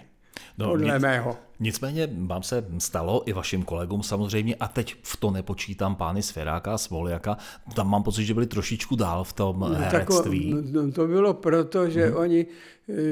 No, 0.59 0.69
podle 0.69 0.93
nic, 0.95 1.03
mého. 1.03 1.37
Nicméně 1.61 2.09
vám 2.27 2.43
se 2.43 2.65
stalo 2.79 3.29
i 3.29 3.33
vašim 3.33 3.63
kolegům 3.63 4.03
samozřejmě, 4.03 4.55
a 4.55 4.69
teď 4.69 4.97
v 5.03 5.17
to 5.17 5.31
nepočítám 5.31 5.97
pány 5.97 6.23
Sferáka 6.23 6.75
a 6.75 6.79
Svoliaka, 6.79 7.37
tam 7.75 7.91
mám 7.91 8.03
pocit, 8.03 8.25
že 8.25 8.35
byli 8.35 8.47
trošičku 8.47 8.97
dál 8.97 9.25
v 9.25 9.33
tom 9.33 9.61
no, 9.61 9.69
herectví. 9.69 10.51
Tako, 10.51 10.67
no, 10.73 10.93
to 10.93 11.07
bylo 11.07 11.35
proto, 11.35 11.91
že, 11.91 12.07
hmm. 12.07 12.17
oni, 12.17 12.47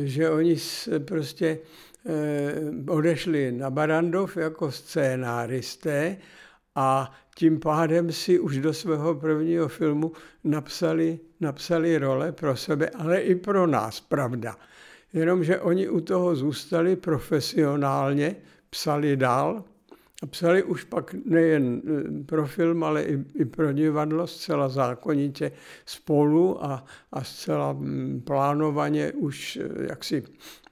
že 0.04 0.31
oni 0.31 0.57
prostě 0.99 1.59
eh, 2.07 2.90
odešli 2.93 3.52
na 3.52 3.71
Barandov 3.71 4.37
jako 4.37 4.73
scénáristé 4.73 6.16
a 6.75 7.12
tím 7.37 7.61
pádem 7.61 8.12
si 8.12 8.38
už 8.38 8.59
do 8.59 8.75
svého 8.75 9.14
prvního 9.14 9.69
filmu 9.69 10.12
napsali, 10.45 11.19
napsali 11.40 11.99
role 11.99 12.33
pro 12.33 12.57
sebe, 12.57 12.90
ale 12.90 13.21
i 13.21 13.35
pro 13.35 13.66
nás, 13.66 14.00
pravda. 14.00 14.57
Jenomže 15.12 15.61
oni 15.61 15.88
u 15.88 16.00
toho 16.00 16.37
zůstali 16.37 16.97
profesionálně, 16.97 18.37
psali 18.71 19.16
dál 19.16 19.64
a 20.25 20.26
psali 20.26 20.62
už 20.62 20.85
pak 20.85 21.14
nejen 21.25 21.83
eh, 21.85 22.25
pro 22.25 22.47
film, 22.47 22.85
ale 22.85 23.04
i, 23.04 23.25
i 23.35 23.45
pro 23.45 23.73
divadlo 23.73 24.26
zcela 24.26 24.69
zákonitě 24.69 25.52
spolu 25.87 26.64
a, 26.64 26.85
a 27.12 27.25
zcela 27.25 27.73
mm, 27.73 28.23
plánovaně 28.25 29.12
už 29.12 29.57
eh, 29.57 29.87
jaksi, 29.88 30.23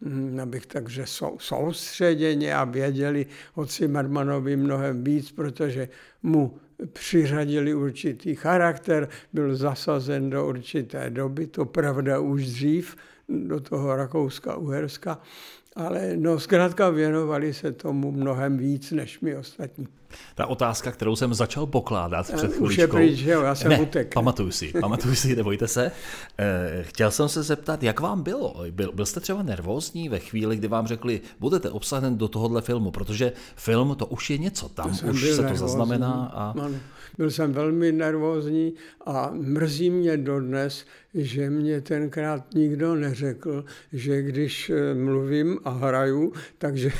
mm, 0.00 0.40
abych 0.42 0.66
tak 0.66 0.88
řekl, 0.88 1.08
sou, 1.08 1.36
soustředěně 1.38 2.54
a 2.54 2.64
věděli 2.64 3.26
o 3.54 3.66
Cimmermanovi 3.66 4.56
mnohem 4.56 5.04
víc, 5.04 5.32
protože 5.32 5.88
mu 6.22 6.56
přiřadili 6.92 7.74
určitý 7.74 8.34
charakter, 8.34 9.08
byl 9.32 9.56
zasazen 9.56 10.30
do 10.30 10.48
určité 10.48 11.10
doby, 11.10 11.46
to 11.46 11.64
pravda 11.64 12.18
už 12.18 12.46
dřív, 12.46 12.96
do 13.28 13.60
toho 13.60 13.96
Rakouska, 13.96 14.56
Uherska, 14.56 15.18
Ale 15.76 16.16
no 16.16 16.40
zkrátka 16.40 16.90
věnovali 16.90 17.54
se 17.54 17.72
tomu 17.72 18.12
mnohem 18.12 18.58
víc 18.58 18.90
než 18.90 19.20
my 19.20 19.36
ostatní. 19.36 19.88
Ta 20.34 20.46
otázka, 20.46 20.90
kterou 20.92 21.16
jsem 21.16 21.34
začal 21.34 21.66
pokládat 21.66 22.26
před 22.34 22.48
Už 22.50 22.56
chvíličkou. 22.56 22.80
je 22.80 22.88
pryč, 22.88 23.18
že 23.18 23.30
jo, 23.30 23.42
já 23.42 23.54
jsem 23.54 23.70
ne, 23.70 23.80
utek. 23.80 24.14
pamatuju 24.14 24.50
si, 24.50 24.72
pamatuju 24.80 25.14
si, 25.14 25.36
nebojte 25.36 25.68
se. 25.68 25.92
Eh, 26.38 26.82
Chtěl 26.82 27.10
jsem 27.10 27.28
se 27.28 27.42
zeptat, 27.42 27.82
jak 27.82 28.00
vám 28.00 28.22
bylo? 28.22 28.64
Byl, 28.70 28.92
byl 28.92 29.06
jste 29.06 29.20
třeba 29.20 29.42
nervózní 29.42 30.08
ve 30.08 30.18
chvíli, 30.18 30.56
kdy 30.56 30.68
vám 30.68 30.86
řekli, 30.86 31.20
budete 31.40 31.70
obsazen 31.70 32.18
do 32.18 32.28
tohohle 32.28 32.62
filmu, 32.62 32.90
protože 32.90 33.32
film 33.56 33.94
to 33.98 34.06
už 34.06 34.30
je 34.30 34.38
něco, 34.38 34.68
tam 34.68 34.90
už 34.90 34.98
se 34.98 35.36
to 35.36 35.42
nervózní. 35.42 35.56
zaznamená 35.68 36.30
a 36.34 36.50
Ano, 36.50 36.70
byl 37.18 37.30
jsem 37.30 37.52
velmi 37.52 37.92
nervózní 37.92 38.72
a 39.06 39.30
mrzí 39.32 39.90
mě 39.90 40.16
dodnes, 40.16 40.84
že 41.14 41.50
mě 41.50 41.80
tenkrát 41.80 42.54
nikdo 42.54 42.94
neřekl, 42.94 43.64
že 43.92 44.22
když 44.22 44.70
eh, 44.70 44.94
mluvím 44.94 45.58
a 45.64 45.70
hraju, 45.70 46.32
takže 46.58 46.90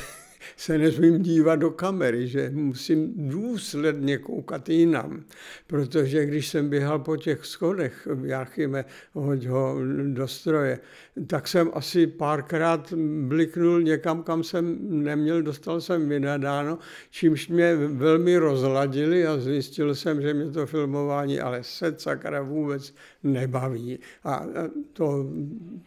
se 0.57 0.77
nesmím 0.77 1.21
dívat 1.21 1.55
do 1.55 1.71
kamery, 1.71 2.27
že 2.27 2.49
musím 2.53 3.29
důsledně 3.29 4.17
koukat 4.17 4.69
jinam. 4.69 5.23
Protože 5.67 6.25
když 6.25 6.47
jsem 6.47 6.69
běhal 6.69 6.99
po 6.99 7.17
těch 7.17 7.45
schodech 7.45 8.07
Jáchyme, 8.23 8.85
hoď 9.13 9.45
ho 9.45 9.77
do 10.07 10.27
stroje, 10.27 10.79
tak 11.27 11.47
jsem 11.47 11.71
asi 11.73 12.07
párkrát 12.07 12.93
bliknul 13.27 13.81
někam, 13.81 14.23
kam 14.23 14.43
jsem 14.43 14.77
neměl, 15.03 15.41
dostal 15.41 15.81
jsem 15.81 16.09
vynadáno, 16.09 16.79
čímž 17.09 17.47
mě 17.47 17.75
velmi 17.75 18.37
rozladili 18.37 19.27
a 19.27 19.37
zjistil 19.37 19.95
jsem, 19.95 20.21
že 20.21 20.33
mě 20.33 20.51
to 20.51 20.65
filmování 20.65 21.39
ale 21.39 21.63
set 21.63 22.01
sakra 22.01 22.41
vůbec 22.41 22.95
nebaví. 23.23 23.99
A 24.23 24.45
to, 24.93 25.25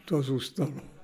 to 0.05 0.23
zůstalo. 0.23 0.96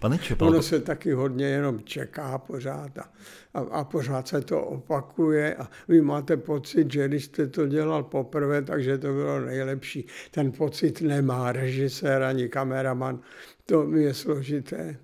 Pane 0.00 0.18
Čepel, 0.18 0.48
Ono 0.48 0.62
se 0.62 0.80
taky 0.80 1.12
hodně 1.12 1.46
jenom 1.46 1.80
čeká 1.84 2.38
pořád 2.38 2.98
a, 2.98 3.08
a, 3.54 3.60
a 3.60 3.84
pořád 3.84 4.28
se 4.28 4.40
to 4.40 4.62
opakuje 4.62 5.54
a 5.54 5.68
vy 5.88 6.00
máte 6.00 6.36
pocit, 6.36 6.92
že 6.92 7.08
když 7.08 7.24
jste 7.24 7.46
to 7.46 7.66
dělal 7.66 8.02
poprvé, 8.02 8.62
takže 8.62 8.98
to 8.98 9.12
bylo 9.12 9.40
nejlepší. 9.40 10.06
Ten 10.30 10.52
pocit 10.52 11.00
nemá 11.00 11.52
režisér 11.52 12.22
ani 12.22 12.48
kameraman, 12.48 13.20
to 13.66 13.96
je 13.96 14.14
složité. 14.14 14.96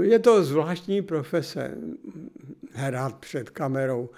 Je 0.00 0.18
to 0.18 0.44
zvláštní 0.44 1.02
profese, 1.02 1.74
hrát 2.72 3.16
před 3.16 3.50
kamerou. 3.50 4.10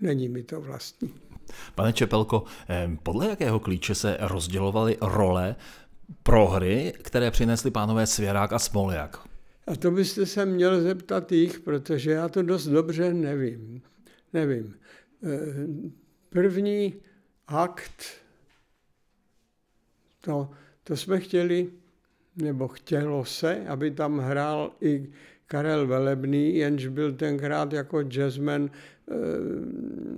Není 0.00 0.28
mi 0.28 0.42
to 0.42 0.60
vlastní. 0.60 1.14
pane 1.74 1.92
Čepelko, 1.92 2.44
eh, 2.68 2.90
podle 3.02 3.28
jakého 3.28 3.60
klíče 3.60 3.94
se 3.94 4.16
rozdělovaly 4.20 4.96
role 5.00 5.56
pro 6.22 6.46
hry, 6.46 6.92
které 7.02 7.30
přinesli 7.30 7.70
pánové 7.70 8.06
Svěrák 8.06 8.52
a 8.52 8.58
Smoljak? 8.58 9.28
A 9.66 9.76
to 9.76 9.90
byste 9.90 10.26
se 10.26 10.46
měl 10.46 10.82
zeptat 10.82 11.32
jich, 11.32 11.60
protože 11.60 12.10
já 12.10 12.28
to 12.28 12.42
dost 12.42 12.66
dobře 12.66 13.14
nevím. 13.14 13.82
Nevím. 14.32 14.74
Eh, 15.24 15.98
První 16.30 16.94
akt, 17.46 18.04
to, 20.20 20.50
to 20.84 20.96
jsme 20.96 21.20
chtěli, 21.20 21.72
nebo 22.36 22.68
chtělo 22.68 23.24
se, 23.24 23.66
aby 23.68 23.90
tam 23.90 24.18
hrál 24.18 24.72
i 24.80 25.10
Karel 25.48 25.86
Velebný, 25.86 26.56
jenž 26.56 26.86
byl 26.86 27.12
tenkrát 27.12 27.72
jako 27.72 28.02
jazzman 28.02 28.70
eh, 28.70 29.14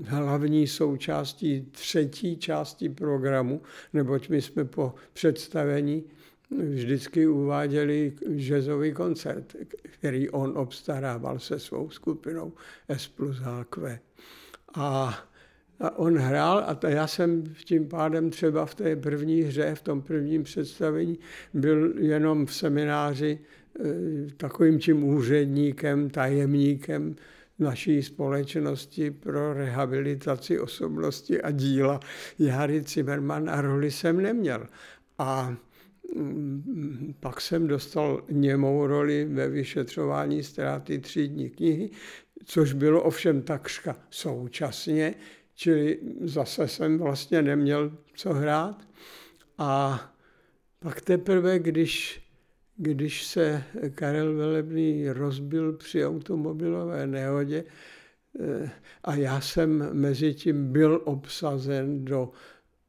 hlavní 0.05 0.67
součástí 0.67 1.69
třetí 1.71 2.37
části 2.37 2.89
programu, 2.89 3.63
neboť 3.93 4.29
my 4.29 4.43
jsme 4.43 4.65
po 4.65 4.95
představení 5.13 6.05
vždycky 6.51 7.27
uváděli 7.27 8.13
jazzový 8.37 8.93
koncert, 8.93 9.57
který 9.83 10.31
on 10.31 10.59
obstarával 10.59 11.39
se 11.39 11.59
svou 11.59 11.91
skupinou 11.91 12.53
S 12.89 13.09
plus 13.09 13.37
HQ. 13.39 13.99
A, 14.75 15.19
a 15.81 15.99
on 15.99 16.19
hrál 16.19 16.59
a 16.59 16.89
já 16.89 17.07
jsem 17.07 17.45
tím 17.65 17.89
pádem 17.89 18.31
třeba 18.31 18.67
v 18.67 18.75
té 18.75 18.97
první 18.97 19.43
hře, 19.43 19.75
v 19.75 19.83
tom 19.83 20.03
prvním 20.03 20.43
představení 20.43 21.19
byl 21.55 21.95
jenom 21.99 22.47
v 22.47 22.55
semináři 22.55 23.39
takovým 24.37 24.79
tím 24.79 25.05
úředníkem, 25.05 26.11
tajemníkem 26.11 27.17
naší 27.59 28.03
společnosti 28.03 29.11
pro 29.11 29.55
rehabilitaci 29.55 30.61
osobnosti 30.61 31.43
a 31.43 31.51
díla 31.51 32.01
Jary 32.39 32.83
Zimmerman 32.87 33.51
a 33.51 33.61
roli 33.61 33.91
jsem 33.91 34.23
neměl. 34.23 34.67
A 35.19 35.57
mm, 36.17 37.15
pak 37.21 37.41
jsem 37.41 37.67
dostal 37.67 38.25
němou 38.31 38.87
roli 38.87 39.25
ve 39.25 39.49
vyšetřování 39.49 40.43
ztráty 40.43 40.99
třídní 40.99 41.51
knihy, 41.51 41.91
což 42.45 42.73
bylo 42.73 43.03
ovšem 43.03 43.43
takřka 43.43 43.97
současně, 44.11 45.15
čili 45.55 45.99
zase 46.21 46.69
jsem 46.69 46.99
vlastně 46.99 47.43
neměl 47.43 47.97
co 48.15 48.35
hrát. 48.35 48.89
A 49.59 50.01
pak 50.79 51.01
teprve, 51.01 51.59
když, 51.59 52.23
když 52.83 53.27
se 53.27 53.63
Karel 53.95 54.35
Velebný 54.35 55.09
rozbil 55.09 55.73
při 55.73 56.07
automobilové 56.07 57.07
nehodě 57.07 57.65
eh, 58.41 58.71
a 59.05 59.15
já 59.15 59.41
jsem 59.41 59.89
mezi 59.93 60.35
tím 60.35 60.73
byl 60.73 61.01
obsazen 61.05 62.05
do 62.05 62.31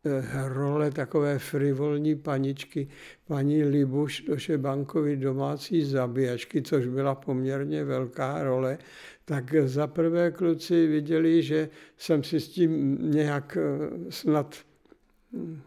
eh, 0.05 0.23
role 0.47 0.91
takové 0.91 1.39
frivolní 1.39 2.15
paničky 2.15 2.87
paní 3.27 3.63
Libuš 3.63 4.21
do 4.21 4.37
Šebankovy 4.37 5.17
domácí 5.17 5.85
zabíjačky, 5.85 6.61
což 6.61 6.87
byla 6.87 7.15
poměrně 7.15 7.83
velká 7.83 8.43
role, 8.43 8.77
tak 9.25 9.55
za 9.65 9.87
prvé 9.87 10.31
kluci 10.31 10.87
viděli, 10.87 11.43
že 11.43 11.69
jsem 11.97 12.23
si 12.23 12.39
s 12.39 12.49
tím 12.49 12.97
nějak 13.11 13.57
eh, 13.57 14.11
snad 14.11 14.55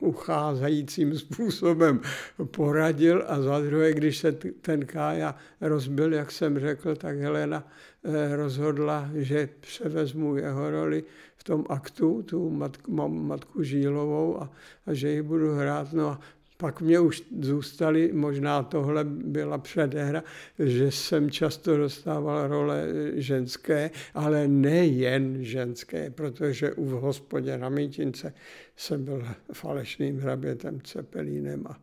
ucházejícím 0.01 1.19
způsobem 1.19 2.01
poradil 2.45 3.25
a 3.29 3.43
za 3.43 3.61
druhé, 3.61 3.93
když 3.93 4.19
se 4.19 4.33
ten 4.61 4.87
Kája 4.87 5.35
rozbil, 5.61 6.13
jak 6.13 6.33
jsem 6.33 6.59
řekl, 6.59 6.97
tak 6.97 7.19
Helena 7.19 7.69
eh, 8.05 8.37
rozhodla, 8.37 9.11
že 9.15 9.49
převezmu 9.61 10.37
jeho 10.37 10.71
roli 10.71 11.05
v 11.37 11.45
tom 11.45 11.65
aktu, 11.69 12.23
tu 12.23 12.51
matku, 12.51 13.09
matku 13.09 13.63
Žílovou 13.63 14.43
a, 14.43 14.51
a 14.87 14.95
že 14.95 15.11
ji 15.11 15.23
budu 15.23 15.55
hrát. 15.55 15.93
No 15.93 16.09
a 16.09 16.21
pak 16.57 16.81
mě 16.81 17.01
už 17.01 17.23
zůstaly, 17.41 18.13
možná 18.13 18.63
tohle 18.63 19.05
byla 19.05 19.59
předehra, 19.59 20.23
že 20.59 20.91
jsem 20.91 21.31
často 21.31 21.77
dostával 21.77 22.49
role 22.49 22.87
ženské, 23.15 23.91
ale 24.15 24.49
nejen 24.49 25.45
ženské, 25.45 26.11
protože 26.11 26.73
u 26.73 26.85
v 26.85 26.91
hospodě 26.91 27.59
na 27.59 27.69
Mítince 27.69 28.35
jsem 28.77 29.05
byl 29.05 29.27
falešným 29.53 30.19
hrabětem 30.19 30.81
Cepelínem 30.81 31.67
a, 31.67 31.81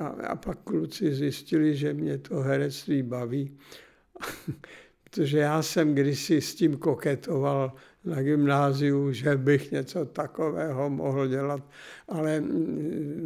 a, 0.00 0.06
a 0.06 0.36
pak 0.36 0.58
kluci 0.58 1.14
zjistili, 1.14 1.76
že 1.76 1.94
mě 1.94 2.18
to 2.18 2.40
herectví 2.40 3.02
baví, 3.02 3.58
protože 5.04 5.38
já 5.38 5.62
jsem 5.62 5.94
kdysi 5.94 6.40
s 6.40 6.54
tím 6.54 6.76
koketoval 6.76 7.72
na 8.04 8.22
gymnáziu, 8.22 9.12
že 9.12 9.36
bych 9.36 9.72
něco 9.72 10.04
takového 10.04 10.90
mohl 10.90 11.28
dělat, 11.28 11.62
ale 12.08 12.42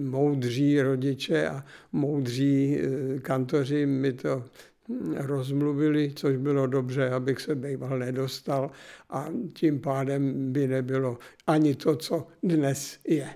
moudří 0.00 0.82
rodiče 0.82 1.48
a 1.48 1.64
moudří 1.92 2.78
kantoři 3.22 3.86
mi 3.86 4.12
to 4.12 4.44
rozmluvili, 5.16 6.12
což 6.14 6.36
bylo 6.36 6.66
dobře, 6.66 7.10
abych 7.10 7.40
se 7.40 7.54
býval 7.54 7.98
nedostal 7.98 8.70
a 9.10 9.28
tím 9.52 9.80
pádem 9.80 10.52
by 10.52 10.68
nebylo 10.68 11.18
ani 11.46 11.74
to, 11.74 11.96
co 11.96 12.26
dnes 12.42 12.98
je. 13.08 13.28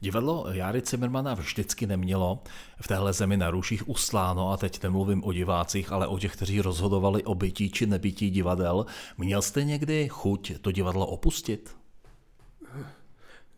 Divadlo 0.00 0.46
Járy 0.52 0.82
Cimrmana 0.82 1.34
vždycky 1.34 1.86
nemělo 1.86 2.42
v 2.80 2.88
téhle 2.88 3.12
zemi 3.12 3.36
na 3.36 3.50
ruších 3.50 3.88
usláno 3.88 4.50
a 4.50 4.56
teď 4.56 4.82
nemluvím 4.82 5.24
o 5.24 5.32
divácích, 5.32 5.92
ale 5.92 6.06
o 6.06 6.18
těch, 6.18 6.32
kteří 6.32 6.60
rozhodovali 6.60 7.24
o 7.24 7.34
bytí 7.34 7.70
či 7.70 7.86
nebytí 7.86 8.30
divadel. 8.30 8.86
Měl 9.18 9.42
jste 9.42 9.64
někdy 9.64 10.08
chuť 10.08 10.58
to 10.60 10.72
divadlo 10.72 11.06
opustit? 11.06 11.76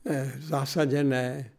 Ne, 0.05 0.33
v 0.39 0.43
zásadě 0.43 1.05
ne. 1.05 1.51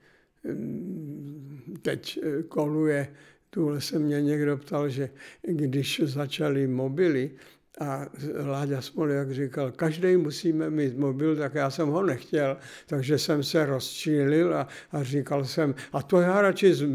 Teď 1.81 2.19
koluje, 2.47 3.07
tuhle 3.49 3.81
se 3.81 3.99
mě 3.99 4.21
někdo 4.21 4.57
ptal, 4.57 4.89
že 4.89 5.09
když 5.41 6.01
začaly 6.03 6.67
mobily, 6.67 7.31
a 7.79 8.05
Láďa 8.45 8.81
Smoljak 8.81 9.31
říkal, 9.31 9.71
každý 9.71 10.17
musíme 10.17 10.69
mít 10.69 10.97
mobil, 10.97 11.35
tak 11.35 11.53
já 11.53 11.69
jsem 11.69 11.87
ho 11.87 12.03
nechtěl, 12.03 12.57
takže 12.87 13.17
jsem 13.17 13.43
se 13.43 13.65
rozčílil 13.65 14.57
a, 14.57 14.67
a 14.91 15.03
říkal 15.03 15.45
jsem, 15.45 15.75
a 15.93 16.01
to 16.01 16.21
já 16.21 16.41
radši 16.41 16.73
z, 16.73 16.87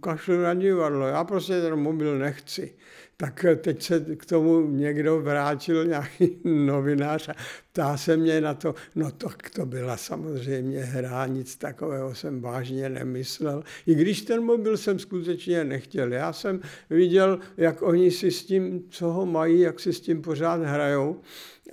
kašlu 0.00 0.42
na 0.42 0.54
divadlo, 0.54 1.06
já 1.06 1.24
prostě 1.24 1.60
ten 1.60 1.76
mobil 1.76 2.18
nechci. 2.18 2.74
Tak 3.20 3.44
teď 3.56 3.82
se 3.82 4.00
k 4.16 4.26
tomu 4.26 4.70
někdo 4.70 5.20
vrátil, 5.20 5.84
nějaký 5.84 6.38
novinář 6.44 7.28
a 7.28 7.34
ptá 7.72 7.96
se 7.96 8.16
mě 8.16 8.40
na 8.40 8.54
to, 8.54 8.74
no 8.94 9.10
to, 9.10 9.28
to 9.54 9.66
byla 9.66 9.96
samozřejmě 9.96 10.80
hra, 10.80 11.26
nic 11.26 11.56
takového 11.56 12.14
jsem 12.14 12.40
vážně 12.40 12.88
nemyslel. 12.88 13.64
I 13.86 13.94
když 13.94 14.22
ten 14.22 14.44
mobil 14.44 14.76
jsem 14.76 14.98
skutečně 14.98 15.64
nechtěl. 15.64 16.12
Já 16.12 16.32
jsem 16.32 16.60
viděl, 16.90 17.38
jak 17.56 17.82
oni 17.82 18.10
si 18.10 18.30
s 18.30 18.44
tím, 18.44 18.84
co 18.90 19.06
ho 19.12 19.26
mají, 19.26 19.60
jak 19.60 19.80
si 19.80 19.92
s 19.92 20.00
tím 20.00 20.22
pořád 20.22 20.62
hrajou 20.62 21.20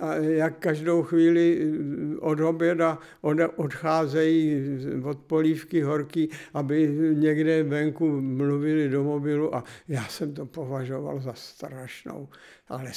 a 0.00 0.14
jak 0.14 0.58
každou 0.58 1.02
chvíli 1.02 1.72
od 2.20 2.40
oběda 2.40 2.98
odcházejí 3.56 4.62
od 5.04 5.18
polívky 5.18 5.82
horký, 5.82 6.30
aby 6.54 6.88
někde 7.14 7.62
venku 7.62 8.20
mluvili 8.20 8.88
do 8.88 9.04
mobilu 9.04 9.54
a 9.54 9.64
já 9.88 10.04
jsem 10.04 10.34
to 10.34 10.46
považoval 10.46 11.20
za 11.20 11.32
strašnou, 11.34 12.28
ale 12.68 12.90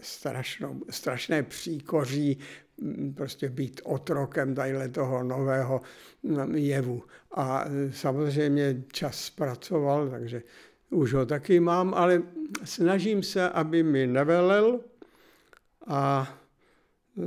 strašnou, 0.00 0.80
strašné 0.90 1.42
příkoří 1.42 2.38
prostě 3.14 3.48
být 3.48 3.80
otrokem 3.84 4.54
tadyhle 4.54 4.88
toho 4.88 5.22
nového 5.22 5.80
jevu. 6.54 7.02
A 7.34 7.64
samozřejmě 7.90 8.82
čas 8.92 9.24
zpracoval, 9.24 10.08
takže 10.08 10.42
už 10.90 11.14
ho 11.14 11.26
taky 11.26 11.60
mám, 11.60 11.94
ale 11.94 12.22
snažím 12.64 13.22
se, 13.22 13.48
aby 13.48 13.82
mi 13.82 14.06
nevelel, 14.06 14.80
a 15.86 16.28
e, 17.18 17.22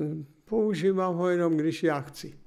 používám 0.45 1.15
ho 1.15 1.29
jenom, 1.29 1.57
když 1.57 1.83
já 1.83 2.01
chci. 2.01 2.43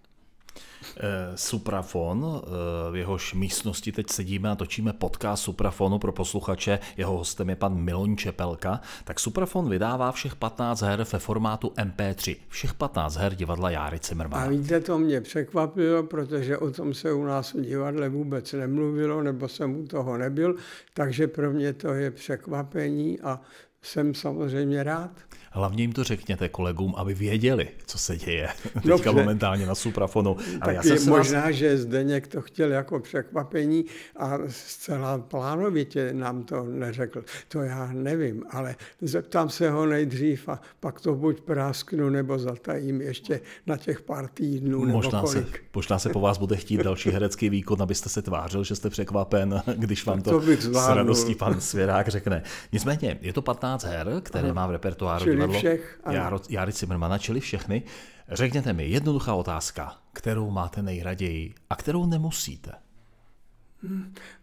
Eh, 0.96 1.32
Suprafon, 1.34 2.42
eh, 2.42 2.90
v 2.90 2.96
jehož 2.96 3.34
místnosti 3.34 3.92
teď 3.92 4.10
sedíme 4.10 4.50
a 4.50 4.54
točíme 4.54 4.92
podcast 4.92 5.42
Suprafonu 5.42 5.98
pro 5.98 6.12
posluchače, 6.12 6.78
jeho 6.96 7.16
hostem 7.16 7.50
je 7.50 7.56
pan 7.56 7.74
Milon 7.74 8.16
Čepelka, 8.16 8.80
tak 9.04 9.20
Suprafon 9.20 9.70
vydává 9.70 10.12
všech 10.12 10.36
15 10.36 10.80
her 10.80 11.06
ve 11.12 11.18
formátu 11.18 11.72
MP3. 11.76 12.36
Všech 12.48 12.74
15 12.74 13.16
her 13.16 13.34
divadla 13.34 13.70
Járy 13.70 13.98
Cimrmana. 13.98 14.44
A 14.44 14.48
víte, 14.48 14.80
to 14.80 14.98
mě 14.98 15.20
překvapilo, 15.20 16.02
protože 16.02 16.58
o 16.58 16.70
tom 16.70 16.94
se 16.94 17.12
u 17.12 17.24
nás 17.24 17.54
v 17.54 17.60
divadle 17.60 18.08
vůbec 18.08 18.52
nemluvilo, 18.52 19.22
nebo 19.22 19.48
jsem 19.48 19.76
u 19.76 19.86
toho 19.86 20.16
nebyl, 20.16 20.54
takže 20.94 21.26
pro 21.26 21.52
mě 21.52 21.72
to 21.72 21.94
je 21.94 22.10
překvapení 22.10 23.20
a 23.20 23.40
jsem 23.86 24.14
samozřejmě 24.14 24.82
rád. 24.82 25.10
Hlavně 25.56 25.82
jim 25.82 25.92
to 25.92 26.04
řekněte 26.04 26.48
kolegům, 26.48 26.94
aby 26.96 27.14
věděli, 27.14 27.68
co 27.86 27.98
se 27.98 28.16
děje 28.16 28.48
teďka 28.62 28.88
Dobře. 28.88 29.12
momentálně 29.12 29.66
na 29.66 29.74
Suprafonu. 29.74 30.36
Ale 30.60 30.74
tak 30.74 30.84
já 30.86 30.94
je 30.94 31.00
možná, 31.00 31.40
vás... 31.40 31.54
že 31.54 31.78
Zdeněk 31.78 32.26
to 32.26 32.42
chtěl 32.42 32.72
jako 32.72 33.00
překvapení 33.00 33.84
a 34.16 34.38
zcela 34.48 35.18
plánovitě 35.18 36.12
nám 36.12 36.42
to 36.42 36.64
neřekl. 36.64 37.24
To 37.48 37.62
já 37.62 37.90
nevím, 37.92 38.44
ale 38.50 38.76
zeptám 39.00 39.50
se 39.50 39.70
ho 39.70 39.86
nejdřív 39.86 40.48
a 40.48 40.60
pak 40.80 41.00
to 41.00 41.14
buď 41.14 41.40
prásknu 41.40 42.10
nebo 42.10 42.38
zatajím 42.38 43.00
ještě 43.00 43.40
na 43.66 43.76
těch 43.76 44.00
pár 44.00 44.28
týdnů 44.28 44.86
možná 44.86 45.18
nebo 45.18 45.28
kolik. 45.28 45.56
Se, 45.56 45.62
možná 45.74 45.98
se 45.98 46.08
po 46.08 46.20
vás 46.20 46.38
bude 46.38 46.56
chtít 46.56 46.80
další 46.80 47.10
herecký 47.10 47.50
výkon, 47.50 47.82
abyste 47.82 48.08
se 48.08 48.22
tvářil, 48.22 48.64
že 48.64 48.74
jste 48.74 48.90
překvapen, 48.90 49.62
když 49.76 50.06
vám 50.06 50.22
to, 50.22 50.40
to 50.40 50.56
s 50.56 50.88
radostí 50.88 51.34
pan 51.34 51.60
Svěrák 51.60 52.08
řekne. 52.08 52.42
Nicméně, 52.72 53.18
je 53.22 53.32
to 53.32 53.42
15 53.42 53.75
her, 53.84 54.20
které 54.22 54.44
Aha. 54.44 54.54
má 54.54 54.66
v 54.66 54.70
repertoáru 54.70 55.24
Čili 55.24 55.36
divadlo 55.36 55.58
všech, 55.58 56.00
ano. 56.04 56.40
Járy 56.48 56.72
Cimrmana, 56.72 57.18
čili 57.18 57.40
všechny. 57.40 57.82
Řekněte 58.28 58.72
mi, 58.72 58.88
jednoduchá 58.88 59.34
otázka, 59.34 59.92
kterou 60.12 60.50
máte 60.50 60.82
nejraději 60.82 61.54
a 61.70 61.76
kterou 61.76 62.06
nemusíte? 62.06 62.72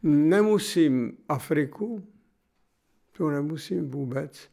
Nemusím 0.04 1.18
Afriku, 1.30 2.04
to 3.18 3.30
nemusím 3.30 3.92
vůbec. 3.92 4.50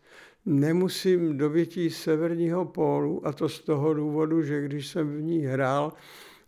Nemusím 0.47 1.39
dobytí 1.39 1.91
severního 1.91 2.65
pólu 2.65 3.27
a 3.27 3.33
to 3.33 3.49
z 3.49 3.61
toho 3.61 3.95
důvodu, 3.95 4.43
že 4.43 4.65
když 4.65 4.87
jsem 4.89 5.17
v 5.17 5.23
ní 5.23 5.39
hrál 5.39 5.93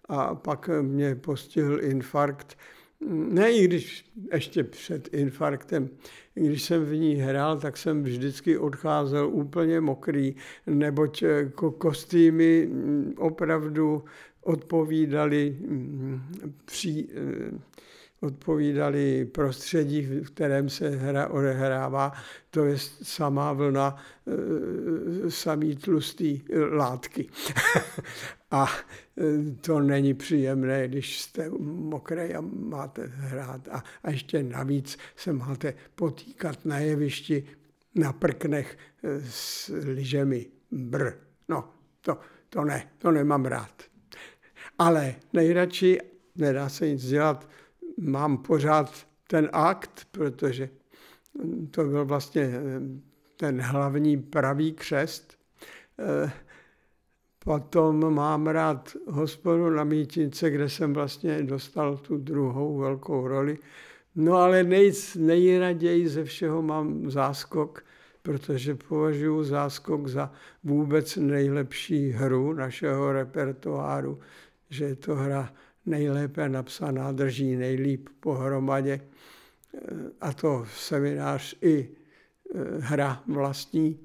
a 0.09 0.35
pak 0.35 0.71
mě 0.83 1.15
postihl 1.15 1.85
infarkt, 1.85 2.59
ne 3.09 3.53
i 3.53 3.65
když 3.65 4.05
ještě 4.33 4.65
před 4.65 5.15
infarktem, 5.15 5.89
když 6.35 6.63
jsem 6.63 6.85
v 6.85 6.95
ní 6.95 7.15
hrál, 7.15 7.61
tak 7.61 7.77
jsem 7.77 8.03
vždycky 8.03 8.59
odcházel 8.59 9.29
úplně 9.29 9.81
mokrý, 9.81 10.37
neboť 10.67 11.23
eh, 11.23 11.51
kostýmy 11.79 12.67
mm, 12.67 13.15
opravdu 13.19 14.05
odpovídali 14.43 15.57
mm, 15.69 16.21
při, 16.65 17.09
eh, 17.15 17.59
odpovídali 18.23 19.25
prostředí, 19.25 20.03
v 20.03 20.31
kterém 20.31 20.69
se 20.69 20.89
hra 20.89 21.29
odehrává, 21.29 22.13
to 22.51 22.65
je 22.65 22.77
samá 23.03 23.53
vlna, 23.53 23.97
e, 25.27 25.31
samý 25.31 25.77
tlustý 25.77 26.43
látky. 26.71 27.29
a 28.53 28.67
e, 28.67 29.53
to 29.61 29.81
není 29.81 30.15
příjemné, 30.15 30.89
když 30.89 31.21
jste 31.21 31.51
mokré 31.61 32.29
a 32.29 32.41
máte 32.41 33.07
hrát. 33.07 33.69
A, 33.69 33.83
a 34.05 34.11
ještě 34.11 34.43
navíc 34.43 34.99
se 35.17 35.33
máte 35.33 35.75
potýkat 35.95 36.65
na 36.65 36.79
jevišti 36.79 37.45
na 37.95 38.13
prknech 38.13 38.79
e, 39.03 39.21
s 39.31 39.71
lyžemi. 39.85 40.47
Br. 40.71 41.11
No, 41.49 41.69
to, 42.01 42.19
to 42.49 42.65
ne, 42.65 42.91
to 42.99 43.11
nemám 43.11 43.45
rád. 43.45 43.83
Ale 44.79 45.15
nejradši, 45.33 45.99
nedá 46.37 46.69
se 46.69 46.89
nic 46.89 47.07
dělat, 47.07 47.49
mám 47.99 48.39
pořád 48.39 49.07
ten 49.27 49.49
akt, 49.53 50.07
protože 50.11 50.69
to 51.71 51.85
byl 51.85 52.05
vlastně 52.05 52.43
eh, 52.43 52.81
ten 53.37 53.61
hlavní 53.61 54.17
pravý 54.17 54.73
křest. 54.73 55.39
Potom 57.45 58.15
mám 58.15 58.47
rád 58.47 58.97
hospodu 59.07 59.71
na 59.71 59.85
Mítince, 59.85 60.51
kde 60.51 60.69
jsem 60.69 60.93
vlastně 60.93 61.43
dostal 61.43 61.97
tu 61.97 62.19
druhou 62.19 62.79
velkou 62.79 63.29
roli. 63.29 63.59
No 64.15 64.35
ale 64.35 64.63
nej, 64.63 64.93
nejraději 65.17 66.09
ze 66.09 66.25
všeho 66.25 66.63
mám 66.63 67.11
záskok, 67.11 67.85
protože 68.23 68.75
považuji 68.75 69.45
záskok 69.45 70.09
za 70.09 70.33
vůbec 70.65 71.17
nejlepší 71.17 72.11
hru 72.11 72.53
našeho 72.53 73.13
repertoáru, 73.13 74.19
že 74.71 74.85
je 74.85 74.97
to 74.97 75.15
hra 75.15 75.53
nejlépe 75.87 76.49
napsaná, 76.49 77.13
drží 77.13 77.57
nejlíp 77.57 78.09
pohromadě. 78.21 79.01
A 80.21 80.33
to 80.33 80.65
seminář 80.77 81.57
i 81.63 81.89
eh, 82.55 82.59
hra 82.81 83.23
vlastní. 83.27 84.01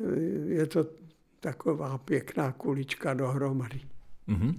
Eh, 0.00 0.20
je 0.46 0.66
to 0.66 0.99
taková 1.40 1.98
pěkná 1.98 2.52
kulička 2.52 3.14
dohromady. 3.14 3.80
Mm-hmm. 4.28 4.54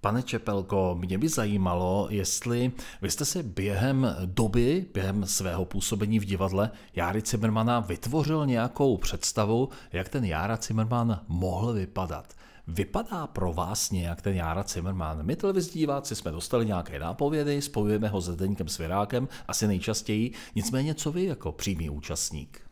Pane 0.00 0.22
Čepelko, 0.22 0.96
mě 1.00 1.18
by 1.18 1.28
zajímalo, 1.28 2.06
jestli 2.10 2.72
vy 3.02 3.10
jste 3.10 3.24
si 3.24 3.42
během 3.42 4.16
doby, 4.24 4.86
během 4.94 5.26
svého 5.26 5.64
působení 5.64 6.18
v 6.18 6.24
divadle 6.24 6.70
Járy 6.94 7.22
Zimmermana 7.26 7.80
vytvořil 7.80 8.46
nějakou 8.46 8.96
představu, 8.96 9.68
jak 9.92 10.08
ten 10.08 10.24
Jára 10.24 10.58
Zimmerman 10.62 11.20
mohl 11.28 11.72
vypadat. 11.72 12.34
Vypadá 12.68 13.26
pro 13.26 13.52
vás 13.52 13.90
nějak 13.90 14.22
ten 14.22 14.34
Jára 14.34 14.64
Zimmerman? 14.68 15.22
My 15.22 15.36
televizní 15.36 15.78
diváci 15.78 16.16
jsme 16.16 16.30
dostali 16.30 16.66
nějaké 16.66 16.98
nápovědy, 16.98 17.62
spojujeme 17.62 18.08
ho 18.08 18.22
se 18.22 18.32
Zdeňkem 18.32 18.68
Svěrákem, 18.68 19.28
asi 19.48 19.66
nejčastěji. 19.66 20.32
Nicméně, 20.54 20.94
co 20.94 21.12
vy 21.12 21.24
jako 21.24 21.52
přímý 21.52 21.90
účastník? 21.90 22.69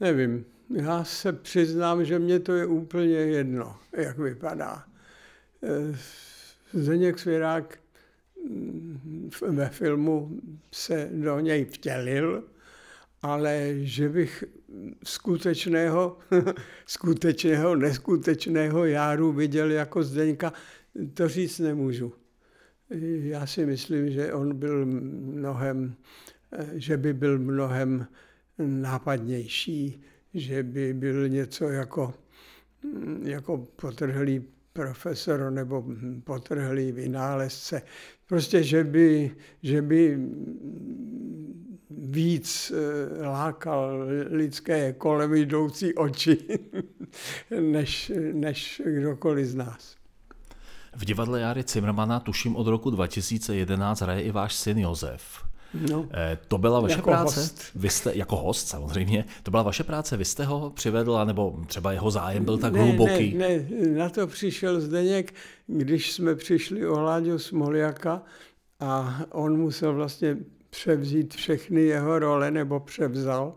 Nevím. 0.00 0.44
Já 0.70 1.04
se 1.04 1.32
přiznám, 1.32 2.04
že 2.04 2.18
mě 2.18 2.40
to 2.40 2.52
je 2.52 2.66
úplně 2.66 3.14
jedno, 3.14 3.76
jak 3.92 4.18
vypadá. 4.18 4.84
Eh, 5.62 5.98
Zdeněk 6.72 7.18
Svěrák 7.18 7.78
mm, 8.48 9.30
ve 9.48 9.68
filmu 9.68 10.40
se 10.72 11.10
do 11.12 11.40
něj 11.40 11.64
vtělil, 11.64 12.44
ale 13.22 13.70
že 13.76 14.08
bych 14.08 14.44
skutečného, 15.04 16.18
skutečného, 16.86 17.76
neskutečného 17.76 18.84
Járu 18.84 19.32
viděl 19.32 19.70
jako 19.70 20.02
Zdeňka, 20.02 20.52
to 21.14 21.28
říct 21.28 21.58
nemůžu. 21.58 22.12
Já 23.20 23.46
si 23.46 23.66
myslím, 23.66 24.10
že 24.10 24.32
on 24.32 24.54
byl 24.56 24.86
mnohem, 24.86 25.94
že 26.72 26.96
by 26.96 27.12
byl 27.12 27.38
mnohem 27.38 28.06
nápadnější, 28.58 30.02
že 30.34 30.62
by 30.62 30.94
byl 30.94 31.28
něco 31.28 31.68
jako, 31.68 32.14
jako 33.22 33.58
potrhlý 33.76 34.44
profesor 34.72 35.50
nebo 35.50 35.84
potrhlý 36.24 36.92
vynálezce. 36.92 37.82
Prostě, 38.26 38.62
že 38.62 38.84
by, 38.84 39.30
že 39.62 39.82
by 39.82 40.18
víc 41.90 42.72
eh, 42.74 43.26
lákal 43.26 44.06
lidské 44.30 44.92
kolem 44.92 45.34
jdoucí 45.34 45.94
oči, 45.94 46.38
než, 47.60 48.12
než 48.32 48.82
kdokoliv 48.84 49.46
z 49.46 49.54
nás. 49.54 49.96
V 50.96 51.04
divadle 51.04 51.40
Jary 51.40 51.64
Cimrmana 51.64 52.20
tuším 52.20 52.56
od 52.56 52.66
roku 52.66 52.90
2011 52.90 54.00
hraje 54.00 54.22
i 54.22 54.30
váš 54.30 54.54
syn 54.54 54.78
Josef. 54.78 55.44
No. 55.90 56.08
Eh, 56.12 56.38
To 56.48 56.58
byla 56.58 56.80
vaše 56.80 56.94
Jako 56.94 57.10
práce? 57.10 57.40
host. 57.40 57.62
Vy 57.74 57.88
jste, 57.88 58.12
jako 58.14 58.36
host 58.36 58.68
samozřejmě, 58.68 59.24
to 59.42 59.50
byla 59.50 59.62
vaše 59.62 59.84
práce, 59.84 60.16
vy 60.16 60.24
jste 60.24 60.44
ho 60.44 60.70
přivedl, 60.70 61.24
nebo 61.24 61.56
třeba 61.66 61.92
jeho 61.92 62.10
zájem 62.10 62.44
byl 62.44 62.58
tak 62.58 62.72
ne, 62.72 62.82
hluboký? 62.82 63.34
Ne, 63.34 63.48
ne, 63.48 63.86
na 63.98 64.08
to 64.08 64.26
přišel 64.26 64.80
Zdeněk, 64.80 65.34
když 65.66 66.12
jsme 66.12 66.34
přišli 66.34 66.86
o 66.86 67.00
Láďu 67.00 67.38
Smoljaka 67.38 68.22
a 68.80 69.20
on 69.30 69.58
musel 69.58 69.94
vlastně 69.94 70.36
převzít 70.70 71.34
všechny 71.34 71.82
jeho 71.82 72.18
role, 72.18 72.50
nebo 72.50 72.80
převzal, 72.80 73.54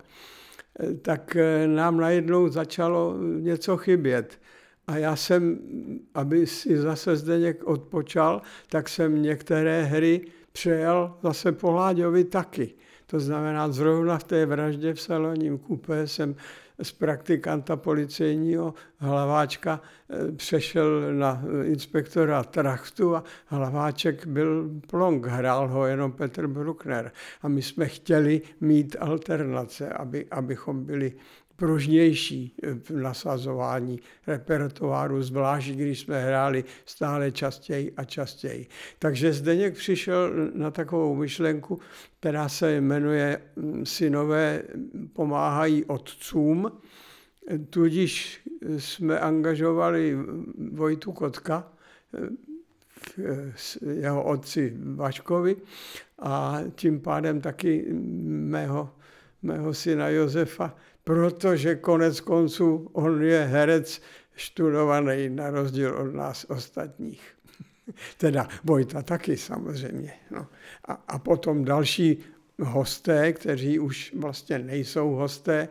eh, 0.80 0.94
tak 0.94 1.36
eh, 1.36 1.68
nám 1.68 1.98
najednou 1.98 2.48
začalo 2.50 3.16
něco 3.40 3.78
chybět. 3.78 4.40
A 4.88 4.98
já 4.98 5.16
jsem, 5.16 5.60
aby 6.14 6.48
si 6.48 6.78
zase 6.78 7.16
Zdeněk 7.16 7.64
odpočal, 7.64 8.42
tak 8.70 8.90
jsem 8.90 9.22
některé 9.22 9.84
hry 9.84 10.22
přejel 10.58 11.14
zase 11.24 11.52
po 11.52 11.72
Láďovi 11.72 12.24
taky. 12.24 12.74
To 13.06 13.20
znamená, 13.20 13.72
zrovna 13.72 14.18
v 14.18 14.24
té 14.24 14.46
vraždě 14.46 14.94
v 14.94 15.02
saloním 15.02 15.58
kupé 15.58 16.08
jsem 16.08 16.36
z 16.82 16.92
praktikanta 16.92 17.76
policejního 17.76 18.74
hlaváčka 18.98 19.82
eh, 19.82 20.32
přešel 20.32 21.14
na 21.14 21.44
inspektora 21.64 22.44
Trachtu 22.44 23.16
a 23.16 23.24
hlaváček 23.46 24.28
byl 24.28 24.70
plonk, 24.90 25.26
hrál 25.26 25.68
ho 25.68 25.86
jenom 25.86 26.12
Petr 26.12 26.48
Bruckner. 26.48 27.12
A 27.42 27.48
my 27.48 27.62
jsme 27.62 27.88
chtěli 27.88 28.42
mít 28.62 28.96
alternace, 29.00 29.90
aby, 29.90 30.26
abychom 30.32 30.86
byli 30.86 31.14
pružnější 31.58 32.56
v 32.84 32.92
nasazování 32.92 34.00
repertoáru, 34.28 35.24
zvlášť 35.24 35.70
když 35.70 36.00
jsme 36.00 36.26
hráli 36.26 36.64
stále 36.86 37.32
častěji 37.32 37.94
a 37.98 38.04
častěji. 38.04 38.68
Takže 39.00 39.34
Zdeněk 39.34 39.76
přišel 39.76 40.32
na 40.54 40.72
takovou 40.72 41.16
myšlenku, 41.16 41.80
která 42.20 42.50
se 42.50 42.82
jmenuje 42.82 43.42
mm, 43.56 43.86
Synové 43.86 44.64
pomáhají 45.14 45.86
otcům, 45.86 46.72
tudíž 47.70 48.42
jsme 48.78 49.20
angažovali 49.20 50.18
Vojtu 50.72 51.12
Kotka, 51.12 51.72
s 53.56 53.78
jeho 53.82 54.24
otci 54.24 54.74
Vaškovi 54.96 55.56
a 56.20 56.60
tím 56.76 57.00
pádem 57.00 57.42
taky 57.42 57.86
mého, 58.24 58.90
mého 59.42 59.74
syna 59.74 60.10
Josefa, 60.10 60.76
protože 61.08 61.76
konec 61.76 62.20
konců 62.20 62.90
on 62.94 63.22
je 63.24 63.44
herec 63.44 64.02
študovaný 64.36 65.30
na 65.30 65.50
rozdíl 65.50 65.96
od 65.96 66.14
nás 66.16 66.46
ostatních. 66.50 67.22
Teda 68.18 68.48
Vojta 68.64 69.02
taky 69.02 69.38
samozřejmě. 69.38 70.14
No. 70.32 70.48
A, 70.88 70.94
a 70.94 71.20
potom 71.20 71.66
další 71.66 72.18
hosté, 72.60 73.34
kteří 73.34 73.80
už 73.80 74.14
vlastně 74.20 74.60
nejsou 74.60 75.10
hosté, 75.10 75.70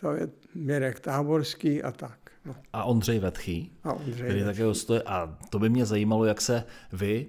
to 0.00 0.12
je 0.12 0.28
Mirek 0.54 1.00
Táborský 1.00 1.82
a 1.82 1.92
tak. 1.92 2.18
No. 2.44 2.56
A 2.72 2.84
Ondřej 2.84 3.18
Vetchý, 3.18 3.72
A 3.84 3.92
Ondřej 3.92 4.28
který 4.28 4.44
také 4.44 4.64
hostuje. 4.64 5.02
A 5.02 5.38
to 5.50 5.58
by 5.58 5.68
mě 5.68 5.86
zajímalo, 5.86 6.24
jak 6.24 6.40
se 6.40 6.64
vy, 6.92 7.26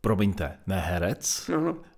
promiňte, 0.00 0.58
ne 0.66 0.80
herec, 0.80 1.48
No. 1.48 1.76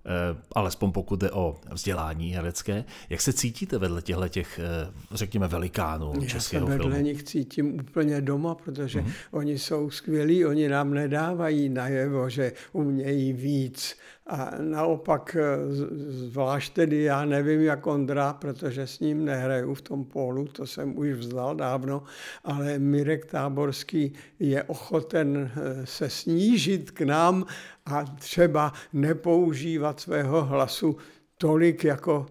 alespoň 0.55 0.91
pokud 0.91 1.19
jde 1.19 1.31
o 1.31 1.57
vzdělání 1.71 2.31
herecké, 2.31 2.85
jak 3.09 3.21
se 3.21 3.33
cítíte 3.33 3.77
vedle 3.77 4.01
těchto 4.01 4.27
těch, 4.27 4.59
eh, 4.59 4.91
řekněme, 5.11 5.47
velikánů 5.47 6.11
Já 6.15 6.21
se 6.21 6.27
českého 6.27 6.67
vedle 6.67 6.89
filmu? 6.89 7.01
nich 7.05 7.23
cítím 7.23 7.79
úplně 7.79 8.21
doma, 8.21 8.55
protože 8.55 8.99
mm-hmm. 8.99 9.13
oni 9.31 9.59
jsou 9.59 9.89
skvělí, 9.89 10.45
oni 10.45 10.69
nám 10.69 10.93
nedávají 10.93 11.69
najevo, 11.69 12.29
že 12.29 12.53
umějí 12.71 13.33
víc. 13.33 13.95
A 14.27 14.51
naopak, 14.59 15.35
eh, 15.39 15.73
zvlášť 16.09 16.73
tedy 16.73 17.03
já 17.03 17.25
nevím, 17.25 17.61
jak 17.61 17.87
Ondra, 17.87 18.33
protože 18.33 18.87
s 18.87 18.99
ním 18.99 19.25
nehraju 19.25 19.73
v 19.73 19.81
tom 19.81 20.05
pólu, 20.05 20.47
to 20.47 20.67
jsem 20.67 20.97
už 20.97 21.09
vzdal 21.09 21.55
dávno, 21.55 22.03
ale 22.43 22.79
Mirek 22.79 23.25
Táborský 23.25 24.13
je 24.39 24.63
ochoten 24.63 25.51
eh, 25.55 25.85
se 25.85 26.09
snížit 26.09 26.91
k 26.91 27.01
nám 27.01 27.45
a 27.85 28.03
třeba 28.03 28.73
nepoužívat 28.93 29.90
svého 29.99 30.45
hlasu 30.45 30.97
tolik, 31.37 31.83
jako 31.83 32.25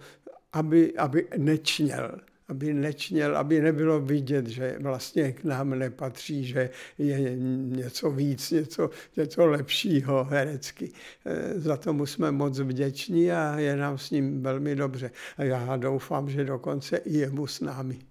aby, 0.53 0.97
aby 0.97 1.29
nečněl 1.37 2.21
aby 2.51 2.75
nečněl, 2.75 3.37
aby 3.37 3.61
nebylo 3.61 4.01
vidět, 4.01 4.47
že 4.47 4.77
vlastně 4.81 5.33
k 5.33 5.45
nám 5.45 5.71
nepatří, 5.79 6.45
že 6.45 6.71
je 6.99 7.37
něco 7.39 8.11
víc, 8.11 8.51
něco, 8.51 8.91
něco 9.17 9.47
lepšího 9.47 10.25
herecky. 10.25 10.93
Eh, 11.27 11.61
Za 11.61 11.77
to 11.77 11.93
mu 11.93 12.07
jsme 12.07 12.31
moc 12.31 12.59
vděční 12.59 13.33
a 13.33 13.59
je 13.59 13.77
nám 13.77 13.99
s 13.99 14.11
ním 14.11 14.43
velmi 14.43 14.77
dobře. 14.77 15.11
A 15.37 15.45
já 15.45 15.77
doufám, 15.77 16.31
že 16.31 16.45
dokonce 16.45 16.97
i 16.97 17.19
jemu 17.19 17.47
s 17.47 17.61
námi. 17.61 18.10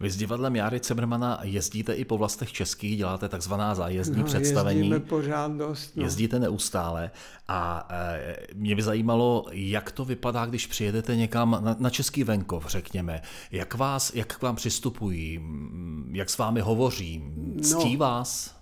Vy 0.00 0.10
s 0.10 0.16
divadlem 0.16 0.56
Járy 0.56 0.80
Cimrmana 0.80 1.40
jezdíte 1.42 1.94
i 1.94 2.04
po 2.04 2.18
vlastech 2.18 2.52
českých, 2.52 2.96
děláte 2.96 3.28
takzvaná 3.28 3.74
zájezdní 3.74 4.18
No, 4.18 4.24
představení. 4.24 4.78
Jezdíme 4.80 5.00
pořád 5.00 5.52
dost. 5.52 5.96
No. 5.96 6.04
Jezdíte 6.04 6.38
neustále 6.38 7.10
a 7.48 7.88
e, 7.90 8.36
mě 8.54 8.76
by 8.76 8.82
zajímalo, 8.82 9.44
jak 9.52 9.90
to 9.92 10.04
vypadá, 10.04 10.46
když 10.46 10.66
přijedete 10.66 11.16
někam 11.16 11.50
na, 11.64 11.76
na 11.78 11.90
český 11.90 12.24
venkov, 12.24 12.66
řekněme. 12.68 13.22
Jak, 13.52 13.74
vás, 13.74 14.14
jak 14.14 14.36
k 14.38 14.42
vám 14.42 14.56
přistupují, 14.56 15.40
jak 16.12 16.30
s 16.30 16.38
vámi 16.38 16.60
hovoří, 16.60 17.22
ctí 17.62 17.92
No. 17.92 17.98
vás? 17.98 18.58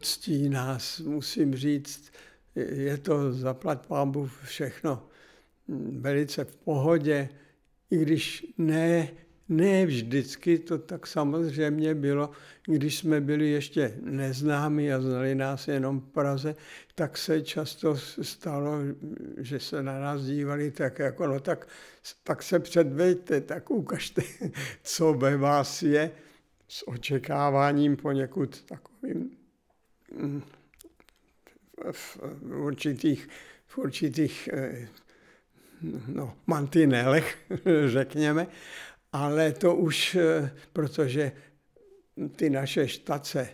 ctí 0.00 0.48
nás, 0.48 1.00
musím 1.00 1.56
říct, 1.56 2.10
je 2.54 2.98
to 2.98 3.32
zaplať 3.32 3.86
pámbu 3.86 4.28
všechno 4.44 5.02
mm, 5.68 5.98
velice 6.02 6.44
v 6.44 6.56
pohodě, 6.56 7.28
i 7.90 7.96
když 7.98 8.46
ne, 8.58 9.08
ne 9.48 9.86
vždycky 9.86 10.58
to 10.58 10.78
tak 10.78 11.06
samozřejmě 11.06 11.94
bylo, 11.94 12.30
když 12.66 12.98
jsme 12.98 13.20
byli 13.20 13.50
ještě 13.50 13.94
neznámí 14.00 14.92
a 14.92 15.00
znali 15.00 15.34
nás 15.34 15.68
jenom 15.68 16.00
v 16.00 16.04
Praze, 16.04 16.56
tak 16.94 17.18
se 17.18 17.42
často 17.42 17.96
stalo, 18.22 18.72
že 19.36 19.60
se 19.60 19.82
na 19.82 20.00
nás 20.00 20.22
dívali 20.22 20.70
tak 20.70 20.98
jako, 20.98 21.26
no 21.26 21.40
tak, 21.40 21.68
tak 22.22 22.42
se 22.42 22.58
předveďte, 22.58 23.40
tak 23.40 23.70
ukažte, 23.70 24.22
co 24.82 25.14
ve 25.14 25.36
vás 25.36 25.82
je, 25.82 26.10
s 26.68 26.88
očekáváním 26.88 27.96
poněkud 27.96 28.62
takovým 28.62 29.36
v 31.92 32.18
určitých, 32.42 33.28
v 33.66 33.78
určitých 33.78 34.48
eh, 34.52 34.88
no, 36.06 36.36
mantinelech, 36.46 37.38
řekněme, 37.86 38.46
ale 39.16 39.52
to 39.52 39.74
už, 39.74 40.14
eh, 40.14 40.50
protože 40.72 41.32
ty 42.36 42.50
naše 42.50 42.88
štace, 42.88 43.48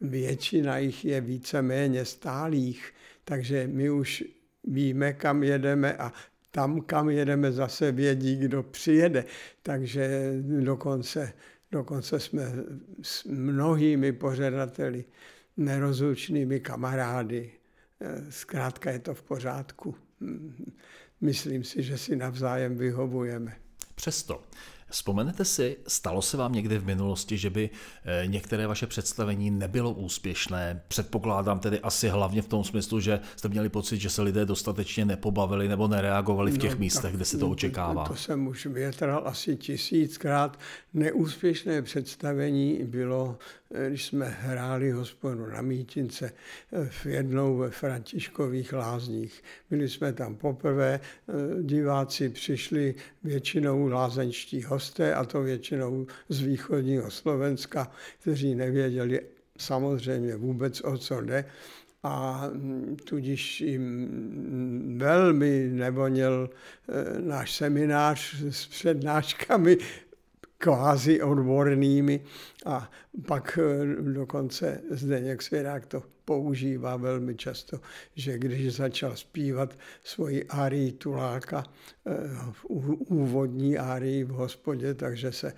většina 0.00 0.78
jich 0.78 1.04
je 1.04 1.20
víceméně 1.20 2.04
stálých, 2.04 2.92
takže 3.24 3.66
my 3.66 3.90
už 3.90 4.24
víme, 4.64 5.12
kam 5.12 5.42
jedeme 5.42 5.96
a 5.96 6.12
tam, 6.50 6.80
kam 6.80 7.10
jedeme, 7.10 7.52
zase 7.52 7.92
vědí, 7.92 8.36
kdo 8.36 8.62
přijede. 8.62 9.24
Takže 9.62 10.32
dokonce, 10.60 11.32
dokonce 11.72 12.20
jsme 12.20 12.52
s 13.02 13.24
mnohými 13.24 14.12
pořadateli 14.12 15.04
nerozlučnými 15.56 16.60
kamarády. 16.60 17.50
Eh, 18.00 18.32
Zkrátka 18.32 18.90
je 18.90 18.98
to 18.98 19.14
v 19.14 19.22
pořádku. 19.22 19.94
Mm, 20.20 20.72
Myslím 21.20 21.64
si, 21.64 21.82
že 21.82 21.98
si 21.98 22.16
navzájem 22.16 22.76
vyhovujeme. 22.76 23.56
Přesto, 23.94 24.42
vzpomenete 24.92 25.44
si, 25.44 25.76
stalo 25.88 26.22
se 26.22 26.36
vám 26.36 26.52
někdy 26.52 26.78
v 26.78 26.86
minulosti, 26.86 27.38
že 27.38 27.50
by 27.50 27.70
eh, 28.04 28.26
některé 28.26 28.66
vaše 28.66 28.86
představení 28.86 29.50
nebylo 29.50 29.92
úspěšné? 29.92 30.82
Předpokládám 30.88 31.58
tedy 31.58 31.80
asi 31.80 32.08
hlavně 32.08 32.42
v 32.42 32.48
tom 32.48 32.64
smyslu, 32.64 33.00
že 33.00 33.20
jste 33.36 33.48
měli 33.48 33.68
pocit, 33.68 33.98
že 33.98 34.10
se 34.10 34.22
lidé 34.22 34.44
dostatečně 34.46 35.04
nepobavili 35.04 35.68
nebo 35.68 35.88
nereagovali 35.88 36.52
v 36.52 36.58
těch 36.58 36.72
No, 36.72 36.78
místech, 36.78 37.14
kde 37.14 37.24
se 37.24 37.38
to 37.38 37.50
očekává. 37.50 38.04
To 38.04 38.16
jsem 38.16 38.46
už 38.46 38.66
větral 38.66 39.22
asi 39.26 39.56
tisíckrát. 39.56 40.58
Neúspěšné 40.94 41.82
představení 41.82 42.78
bylo, 42.84 43.38
když 43.88 44.06
jsme 44.06 44.36
hráli 44.40 44.90
hospodu 44.90 45.46
na 45.46 45.62
Mítince 45.62 46.32
eh, 46.72 46.88
v 46.90 47.06
jednou 47.06 47.56
ve 47.56 47.70
Františkových 47.70 48.72
lázních. 48.72 49.42
Byli 49.70 49.88
jsme 49.88 50.12
tam 50.12 50.36
poprvé, 50.36 51.00
eh, 51.00 51.32
diváci 51.62 52.28
přišli 52.28 52.94
většinou 53.24 53.86
lázeňští 53.86 54.62
hosté, 54.62 55.14
a 55.14 55.24
to 55.24 55.42
většinou 55.42 56.06
z 56.28 56.40
východního 56.40 57.10
Slovenska, 57.10 57.92
kteří 58.20 58.54
nevěděli 58.54 59.20
samozřejmě 59.58 60.36
vůbec, 60.36 60.80
o 60.84 60.98
co 60.98 61.20
jde 61.20 61.44
a 62.02 62.48
mm, 62.52 62.96
tudíž 63.04 63.60
jim 63.60 64.98
velmi 64.98 65.68
nevoněl 65.72 66.50
eh, 66.50 67.20
náš 67.20 67.56
seminář 67.56 68.34
s 68.50 68.66
přednáškami, 68.66 69.78
kvázi 70.62 71.22
odbornými 71.22 72.20
a 72.66 72.90
pak 73.26 73.58
eh, 73.58 74.12
dokonce 74.12 74.80
Zdeněk 74.90 75.42
Svěrák 75.42 75.86
to 75.86 76.02
používá 76.24 76.96
velmi 76.96 77.34
často, 77.34 77.80
že 78.14 78.38
když 78.38 78.76
začal 78.76 79.16
zpívat 79.16 79.78
svoji 80.04 80.44
árii 80.44 80.92
Tuláka, 80.92 81.64
eh, 82.06 82.12
úvodní 83.08 83.78
árii 83.78 84.24
v 84.24 84.28
hospodě, 84.28 84.94
takže 84.94 85.32
se 85.32 85.52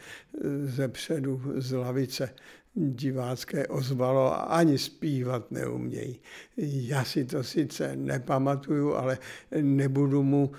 ze 0.64 0.88
předu 0.88 1.42
z 1.56 1.72
lavice 1.76 2.30
divácké 2.74 3.66
ozvalo 3.66 4.32
a 4.32 4.36
ani 4.36 4.78
zpívat 4.78 5.50
neumějí. 5.50 6.20
Já 6.56 7.04
si 7.04 7.24
to 7.24 7.44
sice 7.44 7.96
nepamatuju, 7.96 8.94
ale 8.94 9.18
nebudu 9.60 10.22
mu 10.22 10.52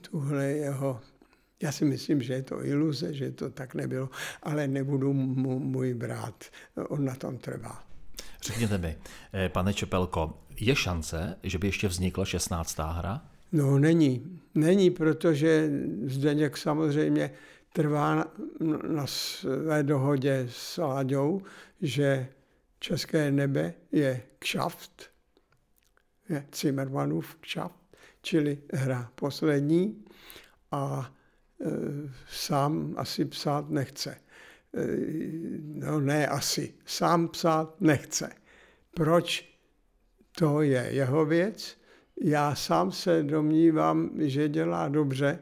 tuhle 0.00 0.44
jeho 0.44 1.00
já 1.62 1.72
si 1.72 1.84
myslím, 1.84 2.22
že 2.22 2.32
je 2.32 2.42
to 2.42 2.64
iluze, 2.64 3.14
že 3.14 3.30
to 3.30 3.50
tak 3.50 3.74
nebylo, 3.74 4.10
ale 4.42 4.68
nebudu 4.68 5.12
mu 5.12 5.58
můj 5.58 5.94
brát. 5.94 6.44
On 6.88 7.04
na 7.04 7.14
tom 7.14 7.38
trvá. 7.38 7.84
Řekněte 8.42 8.78
mi, 8.78 8.96
eh, 9.34 9.48
pane 9.48 9.74
Čepelko, 9.74 10.38
je 10.60 10.76
šance, 10.76 11.36
že 11.42 11.58
by 11.58 11.66
ještě 11.66 11.88
vznikla 11.88 12.24
16. 12.24 12.92
hra? 12.92 13.22
No 13.52 13.78
není. 13.78 14.40
Není, 14.54 14.90
protože 14.90 15.70
Zdeněk 16.04 16.56
samozřejmě 16.56 17.30
trvá 17.72 18.14
na, 18.14 18.26
na 18.88 19.06
své 19.06 19.82
dohodě 19.82 20.46
s 20.50 20.78
Láďou, 20.78 21.42
že 21.82 22.28
České 22.80 23.30
nebe 23.30 23.74
je 23.92 24.22
kšaft, 24.38 25.10
je 26.28 26.46
Zimmermanův 26.54 27.36
kšaft, 27.40 27.96
čili 28.22 28.58
hra 28.72 29.10
poslední 29.14 30.04
a 30.70 31.12
sám 32.28 32.94
asi 32.96 33.24
psát 33.24 33.70
nechce. 33.70 34.16
Eh, 34.74 34.86
no 35.60 36.00
ne 36.00 36.26
asi, 36.26 36.74
sám 36.84 37.28
psát 37.28 37.80
nechce. 37.80 38.32
Proč? 38.94 39.58
To 40.38 40.62
je 40.62 40.88
jeho 40.90 41.26
věc. 41.26 41.78
Já 42.22 42.54
sám 42.54 42.92
se 42.92 43.22
domnívám, 43.22 44.10
že 44.18 44.48
dělá 44.48 44.88
dobře, 44.88 45.38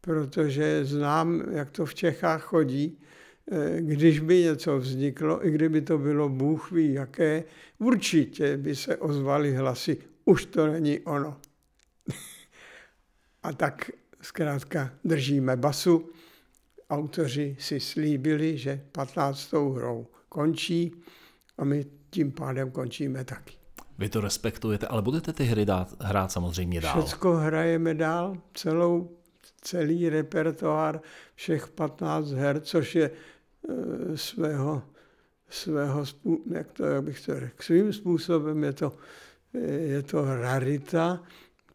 protože 0.00 0.84
znám, 0.84 1.42
jak 1.50 1.70
to 1.70 1.86
v 1.86 1.94
Čechách 1.94 2.42
chodí. 2.42 3.00
Eh, 3.52 3.80
když 3.80 4.20
by 4.20 4.42
něco 4.42 4.78
vzniklo, 4.78 5.46
i 5.46 5.50
kdyby 5.50 5.80
to 5.80 5.98
bylo 5.98 6.28
Bůh 6.28 6.70
ví 6.70 6.92
jaké, 6.92 7.44
určitě 7.78 8.56
by 8.56 8.76
se 8.76 8.96
ozvaly 8.96 9.54
hlasy, 9.54 9.96
už 10.24 10.44
to 10.44 10.66
není 10.66 11.00
ono. 11.00 11.40
A 13.42 13.52
tak 13.52 13.90
zkrátka 14.28 14.90
držíme 15.04 15.56
basu. 15.56 16.10
Autoři 16.90 17.56
si 17.58 17.80
slíbili, 17.80 18.58
že 18.58 18.84
15. 18.92 19.52
hrou 19.52 20.06
končí 20.28 20.92
a 21.58 21.64
my 21.64 21.86
tím 22.10 22.32
pádem 22.32 22.70
končíme 22.70 23.24
taky. 23.24 23.54
Vy 23.98 24.08
to 24.08 24.20
respektujete, 24.20 24.86
ale 24.86 25.02
budete 25.02 25.32
ty 25.32 25.44
hry 25.44 25.64
dát, 25.64 25.96
hrát 26.00 26.32
samozřejmě 26.32 26.80
dál. 26.80 27.02
Všecko 27.02 27.32
hrajeme 27.32 27.94
dál, 27.94 28.36
celou, 28.54 29.10
celý 29.60 30.08
repertoár 30.08 31.00
všech 31.34 31.68
15 31.68 32.30
her, 32.30 32.60
což 32.60 32.94
je 32.94 33.10
e, 33.10 34.16
svého, 34.16 34.82
svého 35.48 36.04
jak, 36.54 36.72
to, 36.72 36.84
jak 36.84 37.04
bych 37.04 37.26
to 37.26 37.40
řekl, 37.40 37.62
svým 37.62 37.92
způsobem 37.92 38.64
je 38.64 38.72
to, 38.72 38.92
je 39.88 40.02
to 40.02 40.24
rarita, 40.24 41.22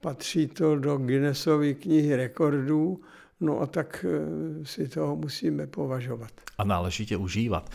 patří 0.03 0.47
to 0.47 0.75
do 0.75 0.97
Guinnessovy 0.97 1.75
knihy 1.75 2.15
rekordů, 2.15 3.01
no 3.39 3.61
a 3.61 3.65
tak 3.65 4.05
eh, 4.09 4.65
si 4.65 4.87
toho 4.87 5.15
musíme 5.15 5.67
považovat. 5.67 6.31
A 6.57 6.63
náležitě 6.63 7.17
užívat. 7.17 7.69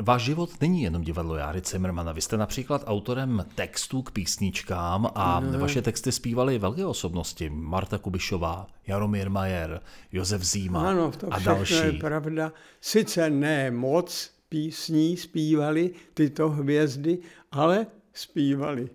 Váš 0.00 0.22
život 0.22 0.50
není 0.60 0.82
jenom 0.82 1.02
divadlo 1.02 1.36
Járy 1.36 1.62
Cimrmana. 1.62 2.12
Vy 2.12 2.20
jste 2.20 2.36
například 2.36 2.82
autorem 2.86 3.44
textů 3.54 4.02
k 4.02 4.10
písničkám 4.10 5.10
a 5.14 5.40
no. 5.40 5.58
vaše 5.58 5.82
texty 5.82 6.12
zpívaly 6.12 6.58
velké 6.58 6.86
osobnosti. 6.86 7.50
Marta 7.50 7.98
Kubišová, 7.98 8.66
Jaromír 8.86 9.30
Majer, 9.30 9.80
Josef 10.12 10.42
Zíma 10.42 10.90
ano, 10.90 11.10
to 11.10 11.34
a 11.34 11.38
další. 11.38 11.74
je 11.74 11.92
pravda. 11.92 12.52
Sice 12.80 13.30
ne 13.30 13.70
moc 13.70 14.30
písní 14.48 15.16
zpívali 15.16 15.90
tyto 16.14 16.48
hvězdy, 16.48 17.18
ale 17.52 17.86
zpívali. 18.18 18.88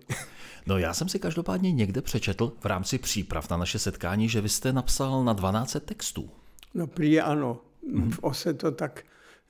No 0.66 0.78
já 0.78 0.94
jsem 0.94 1.08
si 1.08 1.18
každopádně 1.18 1.72
někde 1.72 2.02
přečetl 2.02 2.52
v 2.60 2.64
rámci 2.64 2.98
příprav 2.98 3.50
na 3.50 3.56
naše 3.56 3.78
setkání, 3.78 4.28
že 4.28 4.40
vy 4.40 4.48
jste 4.48 4.72
napsal 4.72 5.24
na 5.24 5.32
12 5.32 5.76
textů. 5.84 6.30
No 6.74 6.86
prý 6.86 7.20
ano, 7.20 7.60
v 8.10 8.18
ose 8.22 8.54
to 8.54 8.70
tak 8.72 9.04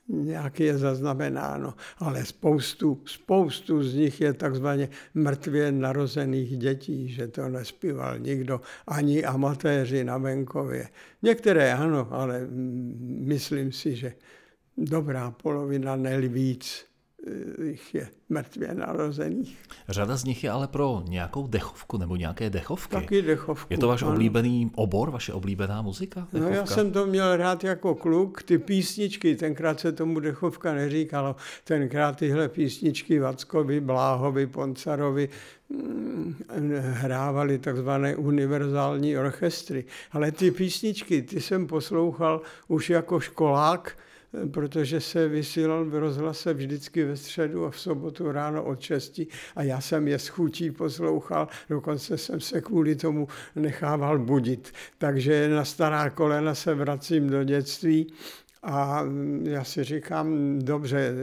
nějak 0.07 0.59
je 0.59 0.77
zaznamenáno, 0.77 1.73
ale 1.97 2.25
spoustu, 2.25 3.01
spoustu 3.05 3.83
z 3.83 3.95
nich 3.95 4.21
je 4.21 4.33
takzvaně 4.33 4.89
mrtvě 5.13 5.71
narozených 5.71 6.57
dětí, 6.57 7.09
že 7.09 7.27
to 7.27 7.49
nespíval 7.49 8.19
nikdo, 8.19 8.61
ani 8.87 9.25
amatéři 9.25 10.03
na 10.03 10.17
venkově. 10.17 10.89
Některé 11.21 11.73
ano, 11.73 12.07
ale 12.11 12.47
myslím 13.01 13.71
si, 13.71 13.95
že 13.95 14.13
dobrá 14.77 15.31
polovina, 15.31 15.95
ne 15.95 16.21
víc 16.21 16.85
jich 17.63 17.95
je 17.95 18.07
mrtvě 18.29 18.73
narozených. 18.73 19.57
Řada 19.89 20.17
z 20.17 20.23
nich 20.23 20.43
je 20.43 20.51
ale 20.51 20.67
pro 20.67 21.03
nějakou 21.07 21.47
dechovku 21.47 21.97
nebo 21.97 22.15
nějaké 22.15 22.49
dechovky. 22.49 22.95
Taky 22.95 23.21
dechovku. 23.21 23.73
Je 23.73 23.77
to 23.77 23.87
váš 23.87 24.01
ano. 24.01 24.11
oblíbený 24.11 24.71
obor, 24.75 25.11
vaše 25.11 25.33
oblíbená 25.33 25.81
muzika? 25.81 26.27
Dechovka? 26.33 26.49
No 26.49 26.55
já 26.55 26.65
jsem 26.65 26.91
to 26.91 27.05
měl 27.05 27.37
rád 27.37 27.63
jako 27.63 27.95
kluk, 27.95 28.43
ty 28.43 28.57
písničky, 28.57 29.35
tenkrát 29.35 29.79
se 29.79 29.91
tomu 29.91 30.19
dechovka 30.19 30.73
neříkalo, 30.73 31.35
tenkrát 31.63 32.17
tyhle 32.17 32.49
písničky 32.49 33.19
Vackovi, 33.19 33.79
Bláhovi, 33.79 34.47
Poncarovi 34.47 35.29
mm, 35.69 36.35
hrávali 36.79 37.57
takzvané 37.57 38.15
univerzální 38.15 39.17
orchestry. 39.17 39.85
Ale 40.11 40.31
ty 40.31 40.51
písničky, 40.51 41.21
ty 41.21 41.41
jsem 41.41 41.67
poslouchal 41.67 42.41
už 42.67 42.89
jako 42.89 43.19
školák, 43.19 43.97
protože 44.51 45.01
se 45.01 45.27
vysílal 45.27 45.85
v 45.85 45.95
rozhlase 45.95 46.53
vždycky 46.53 47.03
ve 47.03 47.17
středu 47.17 47.65
a 47.65 47.71
v 47.71 47.79
sobotu 47.79 48.31
ráno 48.31 48.63
od 48.63 48.81
6 48.81 49.21
a 49.55 49.63
já 49.63 49.81
jsem 49.81 50.07
je 50.07 50.19
s 50.19 50.27
chutí 50.27 50.71
poslouchal, 50.71 51.47
dokonce 51.69 52.17
jsem 52.17 52.39
se 52.39 52.61
kvůli 52.61 52.95
tomu 52.95 53.27
nechával 53.55 54.19
budit. 54.19 54.71
Takže 54.97 55.49
na 55.49 55.65
stará 55.65 56.09
kolena 56.09 56.55
se 56.55 56.75
vracím 56.75 57.29
do 57.29 57.43
dětství 57.43 58.07
a 58.63 59.03
já 59.43 59.63
si 59.63 59.83
říkám, 59.83 60.59
dobře, 60.59 61.13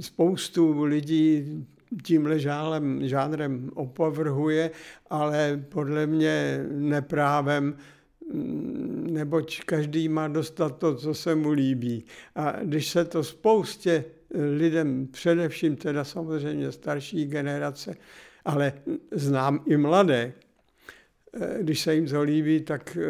spoustu 0.00 0.84
lidí 0.84 1.66
tímhle 2.02 2.38
žálem, 2.38 3.08
žánrem 3.08 3.70
opovrhuje, 3.74 4.70
ale 5.10 5.64
podle 5.68 6.06
mě 6.06 6.64
neprávem 6.72 7.76
neboť 9.10 9.60
každý 9.64 10.08
má 10.08 10.28
dostat 10.28 10.78
to, 10.78 10.94
co 10.96 11.14
se 11.14 11.34
mu 11.34 11.50
líbí. 11.50 12.04
A 12.34 12.52
když 12.62 12.88
se 12.88 13.04
to 13.04 13.24
spoustě 13.24 14.04
lidem, 14.56 15.06
především 15.06 15.76
teda 15.76 16.04
samozřejmě 16.04 16.72
starší 16.72 17.26
generace, 17.26 17.96
ale 18.44 18.72
znám 19.12 19.64
i 19.66 19.76
mladé, 19.76 20.32
Eh, 20.34 20.43
když 21.60 21.80
se 21.80 21.94
jim 21.94 22.06
to 22.06 22.22
líbí, 22.22 22.60
tak 22.60 22.98
eh, 23.00 23.04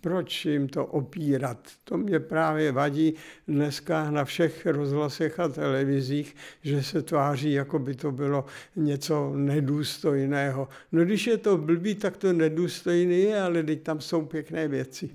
proč 0.00 0.44
jim 0.44 0.68
to 0.68 0.86
opírat? 0.86 1.58
To 1.84 1.96
mě 1.96 2.20
právě 2.20 2.72
vadí 2.72 3.14
dneska 3.48 4.10
na 4.10 4.24
všech 4.24 4.66
rozhlasech 4.66 5.40
a 5.40 5.48
televizích, 5.48 6.36
že 6.62 6.82
se 6.82 7.02
tváří, 7.02 7.52
jako 7.52 7.78
by 7.78 7.94
to 7.94 8.12
bylo 8.12 8.44
něco 8.76 9.32
nedůstojného. 9.34 10.68
No 10.92 11.04
když 11.04 11.26
je 11.26 11.38
to 11.38 11.58
blbý, 11.58 11.94
tak 11.94 12.16
to 12.16 12.32
nedůstojný 12.32 13.20
je, 13.20 13.40
ale 13.40 13.62
teď 13.62 13.82
tam 13.82 14.00
jsou 14.00 14.24
pěkné 14.24 14.68
věci. 14.68 15.10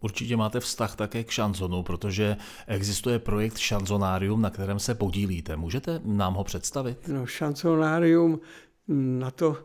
Určitě 0.00 0.36
máte 0.36 0.60
vztah 0.60 0.96
také 0.96 1.24
k 1.24 1.30
šanzonu, 1.30 1.82
protože 1.82 2.36
existuje 2.66 3.18
projekt 3.18 3.58
Šanzonárium, 3.58 4.42
na 4.42 4.50
kterém 4.50 4.78
se 4.78 4.94
podílíte. 4.94 5.56
Můžete 5.56 6.00
nám 6.04 6.34
ho 6.34 6.44
představit? 6.44 7.08
No, 7.08 7.26
šanzonárium, 7.26 8.40
na 8.88 9.30
to 9.30 9.56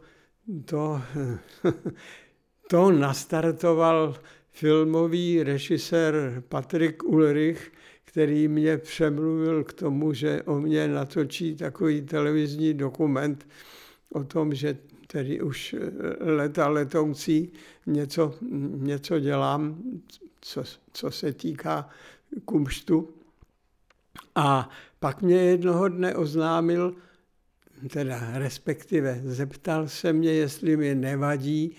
to, 0.65 1.01
to 2.69 2.91
nastartoval 2.91 4.15
filmový 4.51 5.43
režisér 5.43 6.43
Patrik 6.49 7.03
Ulrich, 7.03 7.71
který 8.03 8.47
mě 8.47 8.77
přemluvil 8.77 9.63
k 9.63 9.73
tomu, 9.73 10.13
že 10.13 10.43
o 10.43 10.59
mě 10.59 10.87
natočí 10.87 11.55
takový 11.55 12.01
televizní 12.01 12.73
dokument 12.73 13.47
o 14.09 14.23
tom, 14.23 14.53
že 14.53 14.77
tedy 15.07 15.41
už 15.41 15.75
leta 16.19 16.67
letoucí 16.67 17.53
něco, 17.85 18.33
něco 18.77 19.19
dělám, 19.19 19.83
co, 20.41 20.63
co 20.93 21.11
se 21.11 21.33
týká 21.33 21.89
kumštu. 22.45 23.09
A 24.35 24.69
pak 24.99 25.21
mě 25.21 25.35
jednoho 25.35 25.87
dne 25.87 26.15
oznámil, 26.15 26.95
teda 27.89 28.29
respektive 28.33 29.21
zeptal 29.23 29.87
se 29.87 30.13
mě, 30.13 30.31
jestli 30.31 30.77
mi 30.77 30.95
nevadí, 30.95 31.75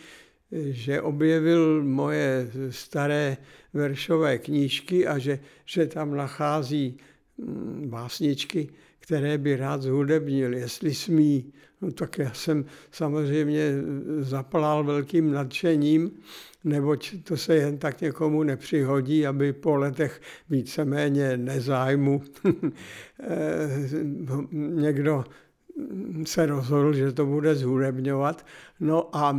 že 0.53 1.01
objevil 1.01 1.85
moje 1.85 2.51
staré 2.70 3.37
veršové 3.72 4.39
knížky 4.39 5.07
a 5.07 5.18
že, 5.18 5.39
že 5.64 5.87
tam 5.87 6.14
nachází 6.14 6.97
mm, 7.39 7.91
básničky, 7.91 8.68
které 8.99 9.39
by 9.39 9.57
rád 9.57 9.83
zhudebnil, 9.83 10.55
jestli 10.55 10.95
smí. 10.95 11.53
No 11.81 11.93
tak 11.93 12.18
já 12.18 12.33
jsem 12.33 12.64
samozřejmě 12.91 13.72
zaplál 14.18 14.85
velkým 14.85 15.33
nadšením, 15.33 16.11
neboť 16.64 17.14
to 17.24 17.37
se 17.37 17.57
jen 17.57 17.79
tak 17.79 18.01
někomu 18.01 18.43
nepřihodí, 18.43 19.27
aby 19.27 19.53
po 19.53 19.77
letech 19.77 20.20
víceméně 20.51 21.37
nezájmu 21.37 22.22
někdo 24.53 25.24
se 26.25 26.47
rozhodl, 26.47 26.93
že 26.93 27.12
to 27.12 27.27
bude 27.27 27.55
zhudebňovat. 27.55 28.47
No 28.81 29.16
a 29.16 29.31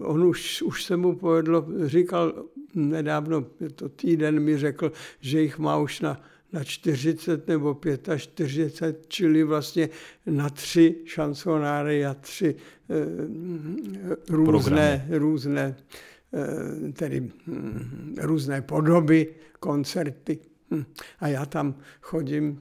on 0.00 0.24
už, 0.24 0.62
už 0.62 0.84
se 0.84 0.96
mu 0.96 1.16
povedlo, 1.16 1.66
říkal 1.84 2.44
nedávno, 2.74 3.46
to 3.74 3.88
týden 3.88 4.40
mi 4.40 4.58
řekl, 4.58 4.92
že 5.20 5.40
jich 5.40 5.58
má 5.58 5.76
už 5.76 6.00
na, 6.00 6.20
na 6.52 6.64
40 6.64 7.48
nebo 7.48 7.80
45, 8.16 9.06
čili 9.08 9.44
vlastně 9.44 9.88
na 10.26 10.50
tři 10.50 10.96
šansonáry 11.04 12.06
a 12.06 12.14
tři 12.14 12.56
eh, 12.90 12.94
různé, 14.28 15.06
různé, 15.10 15.76
eh, 16.34 16.92
tedy 16.92 17.30
hm, 17.46 18.16
různé 18.20 18.62
podoby, 18.62 19.34
koncerty. 19.60 20.38
Hm. 20.70 20.84
A 21.20 21.28
já 21.28 21.46
tam 21.46 21.74
chodím 22.00 22.60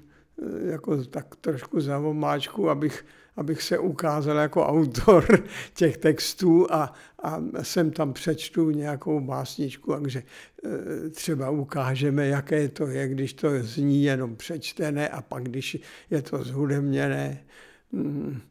jako 0.66 1.04
tak 1.04 1.36
trošku 1.36 1.82
za 1.82 2.00
omáčku, 2.00 2.70
abych, 2.70 3.06
abych 3.36 3.62
se 3.62 3.78
ukázal 3.78 4.38
jako 4.38 4.66
autor 4.66 5.44
těch 5.74 5.98
textů 5.98 6.74
a, 6.74 6.94
a 7.20 7.42
sem 7.62 7.92
tam 7.92 8.14
přečtu 8.14 8.72
nějakou 8.72 9.20
básničku, 9.20 9.94
takže 9.94 10.24
e, 11.06 11.10
třeba 11.10 11.50
ukážeme, 11.50 12.28
jaké 12.28 12.70
to 12.70 12.88
je, 12.88 13.08
když 13.08 13.34
to 13.34 13.50
zní 13.60 14.04
jenom 14.04 14.36
přečtené 14.36 15.10
a 15.10 15.22
pak, 15.22 15.44
když 15.44 15.78
je 16.10 16.22
to 16.22 16.44
zhudebněné, 16.44 17.44
mm, 17.92 18.42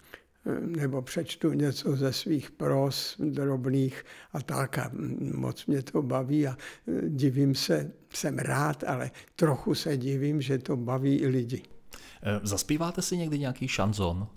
nebo 0.64 1.02
přečtu 1.02 1.52
něco 1.52 1.96
ze 1.96 2.12
svých 2.12 2.50
pros 2.50 3.16
drobných 3.18 4.04
a 4.32 4.42
tak 4.42 4.78
a 4.78 4.90
moc 5.34 5.66
mě 5.66 5.82
to 5.82 6.02
baví 6.02 6.46
a 6.46 6.50
e, 6.88 7.08
divím 7.08 7.54
se, 7.54 7.92
jsem 8.14 8.38
rád, 8.38 8.84
ale 8.84 9.10
trochu 9.36 9.74
se 9.74 9.96
divím, 9.96 10.40
že 10.40 10.58
to 10.58 10.76
baví 10.76 11.16
i 11.16 11.26
lidi. 11.26 11.62
Eh, 12.22 12.40
zaspíváte 12.42 13.02
si 13.02 13.16
někdy 13.16 13.38
nějaký 13.38 13.68
šanzon? 13.68 14.28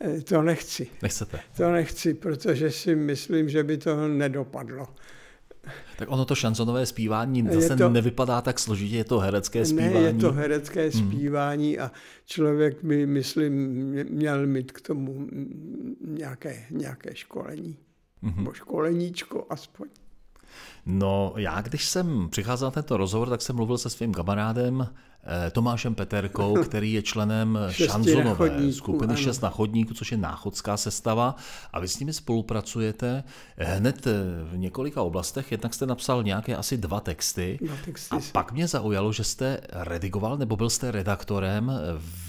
Eh, 0.00 0.20
to 0.20 0.42
nechci. 0.42 0.88
Nechcete? 1.02 1.40
To 1.56 1.72
nechci, 1.72 2.14
protože 2.14 2.70
si 2.70 2.94
myslím, 2.94 3.48
že 3.48 3.64
by 3.64 3.76
to 3.78 4.08
nedopadlo. 4.08 4.88
Tak 5.96 6.10
ono 6.10 6.24
to 6.24 6.34
šanzonové 6.34 6.86
zpívání 6.86 7.48
zase 7.50 7.76
to, 7.76 7.88
nevypadá 7.88 8.40
tak 8.40 8.58
složitě, 8.58 8.96
je 8.96 9.04
to 9.04 9.18
herecké 9.18 9.64
zpívání. 9.64 9.94
Ne, 9.94 10.00
je 10.00 10.14
to 10.14 10.32
herecké 10.32 10.82
hmm. 10.82 10.92
zpívání 10.92 11.78
a 11.78 11.90
člověk 12.26 12.84
by, 12.84 13.06
myslím, 13.06 13.52
měl 14.10 14.46
mít 14.46 14.72
k 14.72 14.80
tomu 14.80 15.28
nějaké, 16.06 16.66
nějaké 16.70 17.14
školení. 17.14 17.76
Hmm. 18.22 18.34
Nebo 18.36 18.52
školeníčko 18.52 19.46
aspoň. 19.50 19.88
No, 20.86 21.34
já 21.36 21.60
když 21.60 21.84
jsem 21.84 22.28
přicházel 22.30 22.66
na 22.66 22.70
tento 22.70 22.96
rozhovor, 22.96 23.28
tak 23.28 23.42
jsem 23.42 23.56
mluvil 23.56 23.78
se 23.78 23.90
svým 23.90 24.14
kamarádem 24.14 24.88
Tomášem 25.52 25.94
Peterkou, 25.94 26.54
který 26.64 26.92
je 26.92 27.02
členem 27.02 27.58
šanzonové 27.70 28.72
skupiny 28.72 29.16
Šest 29.16 29.42
na 29.42 29.50
chodníku, 29.50 29.94
což 29.94 30.12
je 30.12 30.18
náchodská 30.18 30.76
sestava 30.76 31.36
a 31.72 31.80
vy 31.80 31.88
s 31.88 31.98
nimi 31.98 32.12
spolupracujete 32.12 33.24
hned 33.56 34.06
eh, 34.06 34.12
v 34.44 34.58
několika 34.58 35.02
oblastech. 35.02 35.52
Jednak 35.52 35.74
jste 35.74 35.86
napsal 35.86 36.22
nějaké 36.22 36.56
asi 36.56 36.76
dva 36.76 37.00
texty, 37.00 37.58
dva 37.62 37.76
texty 37.84 38.16
a 38.16 38.18
pak 38.32 38.52
mě 38.52 38.68
zaujalo, 38.68 39.12
že 39.12 39.24
jste 39.24 39.60
redigoval 39.72 40.38
nebo 40.38 40.56
byl 40.56 40.70
jste 40.70 40.90
redaktorem 40.90 41.72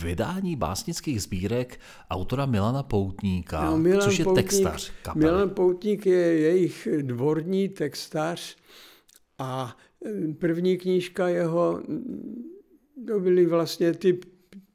vydání 0.01 0.55
básnických 0.55 1.21
sbírek 1.21 1.79
autora 2.09 2.45
Milana 2.45 2.83
Poutníka, 2.83 3.65
no, 3.65 3.77
Milan 3.77 4.01
což 4.01 4.19
je 4.19 4.25
Poutník, 4.25 4.45
textař 4.45 4.91
kapely. 5.01 5.25
Milan 5.25 5.49
Poutník 5.49 6.05
je 6.05 6.39
jejich 6.39 6.87
dvorní 7.01 7.69
textař 7.69 8.55
a 9.39 9.77
eh, 10.05 10.33
první 10.33 10.77
knížka 10.77 11.27
jeho 11.27 11.81
to 13.08 13.20
byly 13.20 13.45
vlastně 13.45 13.93
ty 13.93 14.20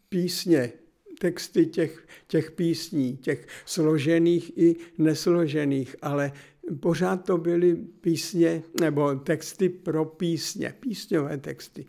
písně, 0.09 0.73
texty 1.19 1.67
těch, 1.67 2.07
těch 2.27 2.51
písní, 2.51 3.17
těch 3.17 3.47
složených 3.65 4.59
i 4.59 4.77
nesložených, 4.99 5.97
ale 6.03 6.33
pořád 6.81 7.25
to 7.25 7.39
byly 7.39 7.77
písně 7.77 8.63
nebo 8.81 9.15
texty 9.15 9.69
pro 9.69 10.05
písně, 10.05 10.75
písňové 10.81 11.39
texty. 11.39 11.87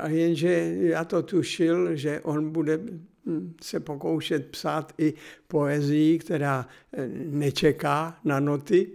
A 0.00 0.08
jenže 0.08 0.76
já 0.80 1.04
to 1.04 1.22
tušil, 1.22 1.96
že 1.96 2.20
on 2.20 2.50
bude 2.50 2.80
hm, 3.26 3.54
se 3.62 3.80
pokoušet 3.80 4.46
psát 4.46 4.94
i 4.98 5.14
poezii, 5.48 6.18
která 6.18 6.68
eh, 6.92 7.08
nečeká 7.24 8.18
na 8.24 8.40
noty. 8.40 8.88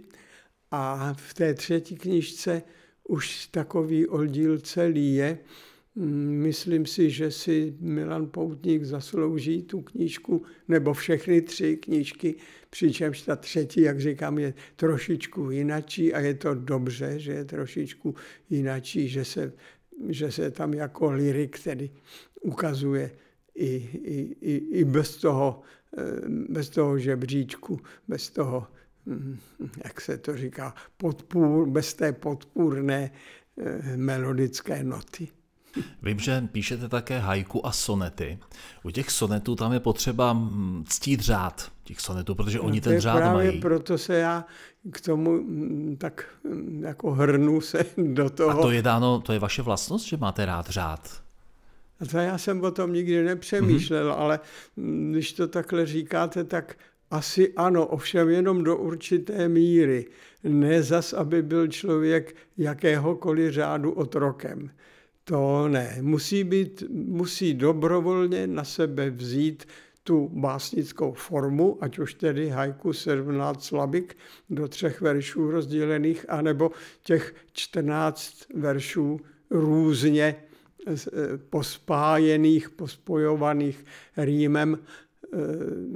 A 0.70 1.14
v 1.18 1.34
té 1.34 1.54
třetí 1.54 1.96
knižce 1.96 2.62
už 3.08 3.46
takový 3.46 4.06
oddíl 4.06 4.58
celý 4.58 5.14
je, 5.14 5.38
Myslím 5.96 6.86
si, 6.86 7.10
že 7.10 7.30
si 7.30 7.76
Milan 7.80 8.26
Poutník 8.26 8.84
zaslouží 8.84 9.62
tu 9.62 9.80
knížku, 9.80 10.42
nebo 10.68 10.94
všechny 10.94 11.42
tři 11.42 11.76
knížky, 11.76 12.34
přičemž 12.70 13.22
ta 13.22 13.36
třetí, 13.36 13.80
jak 13.80 14.00
říkám, 14.00 14.38
je 14.38 14.54
trošičku 14.76 15.50
jinačí 15.50 16.14
a 16.14 16.20
je 16.20 16.34
to 16.34 16.54
dobře, 16.54 17.18
že 17.18 17.32
je 17.32 17.44
trošičku 17.44 18.14
jinačí, 18.50 19.08
že 19.08 19.24
se, 19.24 19.52
že 20.08 20.32
se 20.32 20.50
tam 20.50 20.74
jako 20.74 21.10
lirik 21.10 21.58
tedy 21.58 21.90
ukazuje 22.40 23.10
i, 23.54 23.66
i, 24.04 24.36
i, 24.40 24.54
i 24.78 24.84
bez, 24.84 25.16
toho, 25.16 25.62
eh, 25.98 26.02
bez 26.48 26.68
toho 26.68 26.98
žebříčku, 26.98 27.80
bez 28.08 28.30
toho, 28.30 28.66
hm, 29.06 29.38
jak 29.84 30.00
se 30.00 30.18
to 30.18 30.36
říká, 30.36 30.74
podpůr, 30.96 31.68
bez 31.70 31.94
té 31.94 32.12
podpůrné 32.12 33.10
eh, 33.58 33.96
melodické 33.96 34.84
noty. 34.84 35.28
Vím, 36.02 36.18
že 36.18 36.48
píšete 36.52 36.88
také 36.88 37.18
hajku 37.18 37.66
a 37.66 37.72
sonety. 37.72 38.38
U 38.82 38.90
těch 38.90 39.10
sonetů 39.10 39.54
tam 39.56 39.72
je 39.72 39.80
potřeba 39.80 40.32
mm, 40.32 40.84
ctít 40.88 41.20
řád 41.20 41.72
těch 41.84 42.00
sonetů, 42.00 42.34
protože 42.34 42.58
no, 42.58 42.64
oni 42.64 42.80
ten 42.80 43.00
řád 43.00 43.16
právě 43.16 43.50
mají. 43.50 43.60
proto 43.60 43.98
se 43.98 44.18
já 44.18 44.44
k 44.92 45.00
tomu 45.00 45.32
mm, 45.32 45.96
tak 45.98 46.24
mm, 46.44 46.84
jako 46.84 47.10
hrnu 47.10 47.60
se 47.60 47.84
do 47.96 48.30
toho. 48.30 48.60
A 48.60 48.62
to 48.62 48.70
je 48.70 48.82
dáno, 48.82 49.20
to 49.20 49.32
je 49.32 49.38
vaše 49.38 49.62
vlastnost, 49.62 50.06
že 50.06 50.16
máte 50.16 50.46
rád 50.46 50.68
řád? 50.68 51.22
A 52.00 52.06
to 52.06 52.18
já 52.18 52.38
jsem 52.38 52.64
o 52.64 52.70
tom 52.70 52.92
nikdy 52.92 53.24
nepřemýšlel, 53.24 54.10
mm-hmm. 54.10 54.18
ale 54.18 54.40
když 55.10 55.32
to 55.32 55.48
takhle 55.48 55.86
říkáte, 55.86 56.44
tak 56.44 56.76
asi 57.10 57.52
ano, 57.56 57.86
ovšem 57.86 58.28
jenom 58.28 58.64
do 58.64 58.76
určité 58.76 59.48
míry. 59.48 60.06
Ne 60.44 60.82
zas, 60.82 61.12
aby 61.12 61.42
byl 61.42 61.68
člověk 61.68 62.36
jakéhokoliv 62.58 63.52
řádu 63.52 63.92
otrokem. 63.92 64.70
To 65.24 65.68
ne. 65.68 65.98
Musí, 66.00 66.44
být, 66.44 66.82
musí 66.90 67.54
dobrovolně 67.54 68.46
na 68.46 68.64
sebe 68.64 69.10
vzít 69.10 69.66
tu 70.02 70.28
básnickou 70.32 71.12
formu, 71.12 71.78
ať 71.80 71.98
už 71.98 72.14
tedy 72.14 72.48
hajku 72.48 72.92
17 72.92 73.64
slabik 73.64 74.16
do 74.50 74.68
třech 74.68 75.00
veršů 75.00 75.50
rozdělených, 75.50 76.30
anebo 76.30 76.70
těch 77.02 77.34
14 77.52 78.34
veršů 78.54 79.20
různě 79.50 80.36
eh, 80.86 80.96
pospájených, 81.50 82.70
pospojovaných 82.70 83.84
rýmem 84.16 84.78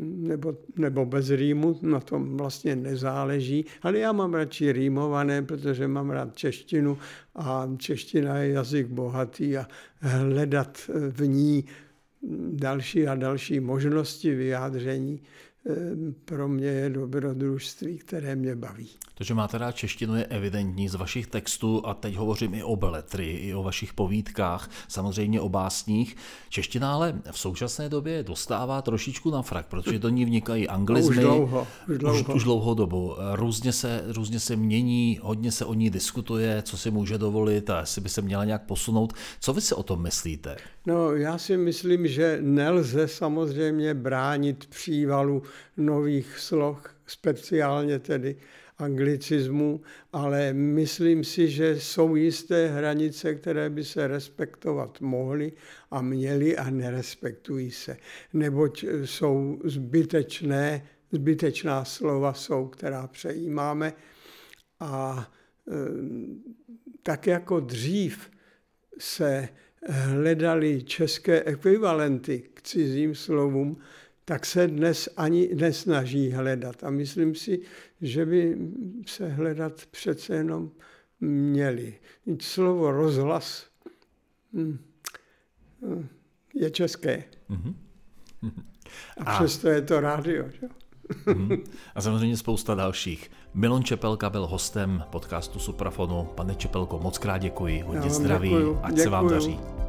nebo, 0.00 0.56
nebo 0.76 1.06
bez 1.06 1.30
rýmu, 1.30 1.78
na 1.82 2.00
tom 2.00 2.36
vlastně 2.36 2.76
nezáleží, 2.76 3.64
ale 3.82 3.98
já 3.98 4.12
mám 4.12 4.34
radši 4.34 4.72
rýmované, 4.72 5.42
protože 5.42 5.88
mám 5.88 6.10
rád 6.10 6.36
češtinu 6.36 6.98
a 7.34 7.70
čeština 7.78 8.38
je 8.38 8.52
jazyk 8.52 8.86
bohatý 8.86 9.56
a 9.56 9.66
hledat 10.00 10.90
v 11.10 11.26
ní 11.26 11.64
další 12.50 13.06
a 13.06 13.14
další 13.14 13.60
možnosti 13.60 14.34
vyjádření 14.34 15.20
pro 16.24 16.48
mě 16.48 16.66
je 16.66 16.90
dobrodružství, 16.90 17.98
které 17.98 18.36
mě 18.36 18.56
baví. 18.56 18.90
To, 19.14 19.24
že 19.24 19.34
máte 19.34 19.58
rád 19.58 19.72
češtinu, 19.72 20.16
je 20.16 20.24
evidentní 20.24 20.88
z 20.88 20.94
vašich 20.94 21.26
textů 21.26 21.86
a 21.86 21.94
teď 21.94 22.14
hovořím 22.14 22.54
i 22.54 22.62
o 22.62 22.76
beletry, 22.76 23.30
i 23.30 23.54
o 23.54 23.62
vašich 23.62 23.92
povídkách, 23.92 24.70
samozřejmě 24.88 25.40
o 25.40 25.48
básních. 25.48 26.16
Čeština 26.48 26.94
ale 26.94 27.20
v 27.30 27.38
současné 27.38 27.88
době 27.88 28.22
dostává 28.22 28.82
trošičku 28.82 29.30
na 29.30 29.42
frak, 29.42 29.66
protože 29.66 29.98
do 29.98 30.08
ní 30.08 30.24
vnikají 30.24 30.68
anglizmy. 30.74 31.16
No 31.16 31.20
už 31.20 31.36
dlouho. 31.36 31.66
Už 31.88 31.98
dlouho. 31.98 32.20
Už, 32.20 32.28
už 32.34 32.44
dlouhou 32.44 32.74
dobu. 32.74 33.14
Různě 33.32 33.72
se, 33.72 34.04
různě 34.06 34.40
se 34.40 34.56
mění, 34.56 35.18
hodně 35.22 35.52
se 35.52 35.64
o 35.64 35.74
ní 35.74 35.90
diskutuje, 35.90 36.62
co 36.62 36.76
si 36.76 36.90
může 36.90 37.18
dovolit 37.18 37.70
a 37.70 37.80
jestli 37.80 38.00
by 38.00 38.08
se 38.08 38.22
měla 38.22 38.44
nějak 38.44 38.62
posunout. 38.62 39.12
Co 39.40 39.52
vy 39.52 39.60
si 39.60 39.74
o 39.74 39.82
tom 39.82 40.02
myslíte? 40.02 40.56
No, 40.86 41.12
já 41.12 41.38
si 41.38 41.56
myslím, 41.56 42.06
že 42.06 42.38
nelze 42.40 43.08
samozřejmě 43.08 43.94
bránit 43.94 44.66
přívalu 44.66 45.42
nových 45.76 46.38
sloh, 46.38 46.96
speciálně 47.06 47.98
tedy 47.98 48.36
anglicismů, 48.78 49.80
ale 50.12 50.52
myslím 50.52 51.24
si, 51.24 51.48
že 51.48 51.80
jsou 51.80 52.16
jisté 52.16 52.68
hranice, 52.68 53.34
které 53.34 53.70
by 53.70 53.84
se 53.84 54.08
respektovat 54.08 55.00
mohly 55.00 55.52
a 55.90 56.02
měly 56.02 56.56
a 56.56 56.70
nerespektují 56.70 57.70
se, 57.70 57.96
neboť 58.32 58.84
jsou 59.04 59.60
zbytečné, 59.64 60.86
zbytečná 61.12 61.84
slova 61.84 62.32
jsou, 62.32 62.66
která 62.66 63.06
přejímáme. 63.06 63.92
A 64.80 65.30
e, 65.68 65.74
tak 67.02 67.26
jako 67.26 67.60
dřív 67.60 68.30
se 68.98 69.48
hledali 69.88 70.82
české 70.82 71.42
ekvivalenty 71.42 72.42
k 72.54 72.62
cizím 72.62 73.14
slovům, 73.14 73.78
tak 74.24 74.46
se 74.46 74.66
dnes 74.66 75.08
ani 75.16 75.54
nesnaží 75.54 76.30
hledat. 76.30 76.84
A 76.84 76.90
myslím 76.90 77.34
si, 77.34 77.60
že 78.00 78.26
by 78.26 78.58
se 79.06 79.28
hledat 79.28 79.86
přece 79.90 80.36
jenom 80.36 80.70
měli. 81.20 81.94
Slovo 82.40 82.90
rozhlas 82.90 83.66
hm, 84.52 84.78
hm, 85.82 86.08
je 86.54 86.70
české. 86.70 87.24
Mm-hmm. 87.50 87.74
A 89.18 89.34
přesto 89.34 89.68
je 89.68 89.82
to 89.82 90.00
rádio. 90.00 90.44
Že? 90.50 90.66
Mm-hmm. 91.26 91.64
A 91.94 92.00
samozřejmě 92.00 92.36
spousta 92.36 92.74
dalších. 92.74 93.30
Milon 93.54 93.84
Čepelka 93.84 94.30
byl 94.30 94.46
hostem 94.46 95.04
podcastu 95.10 95.58
Suprafonu. 95.58 96.24
Pane 96.24 96.54
Čepelko, 96.54 96.98
moc 96.98 97.18
krát 97.18 97.38
děkuji, 97.38 97.82
hodně 97.82 98.10
zdraví, 98.10 98.48
děkuju, 98.48 98.80
ať 98.82 98.90
děkuju. 98.90 99.04
se 99.04 99.10
vám 99.10 99.28
daří. 99.28 99.83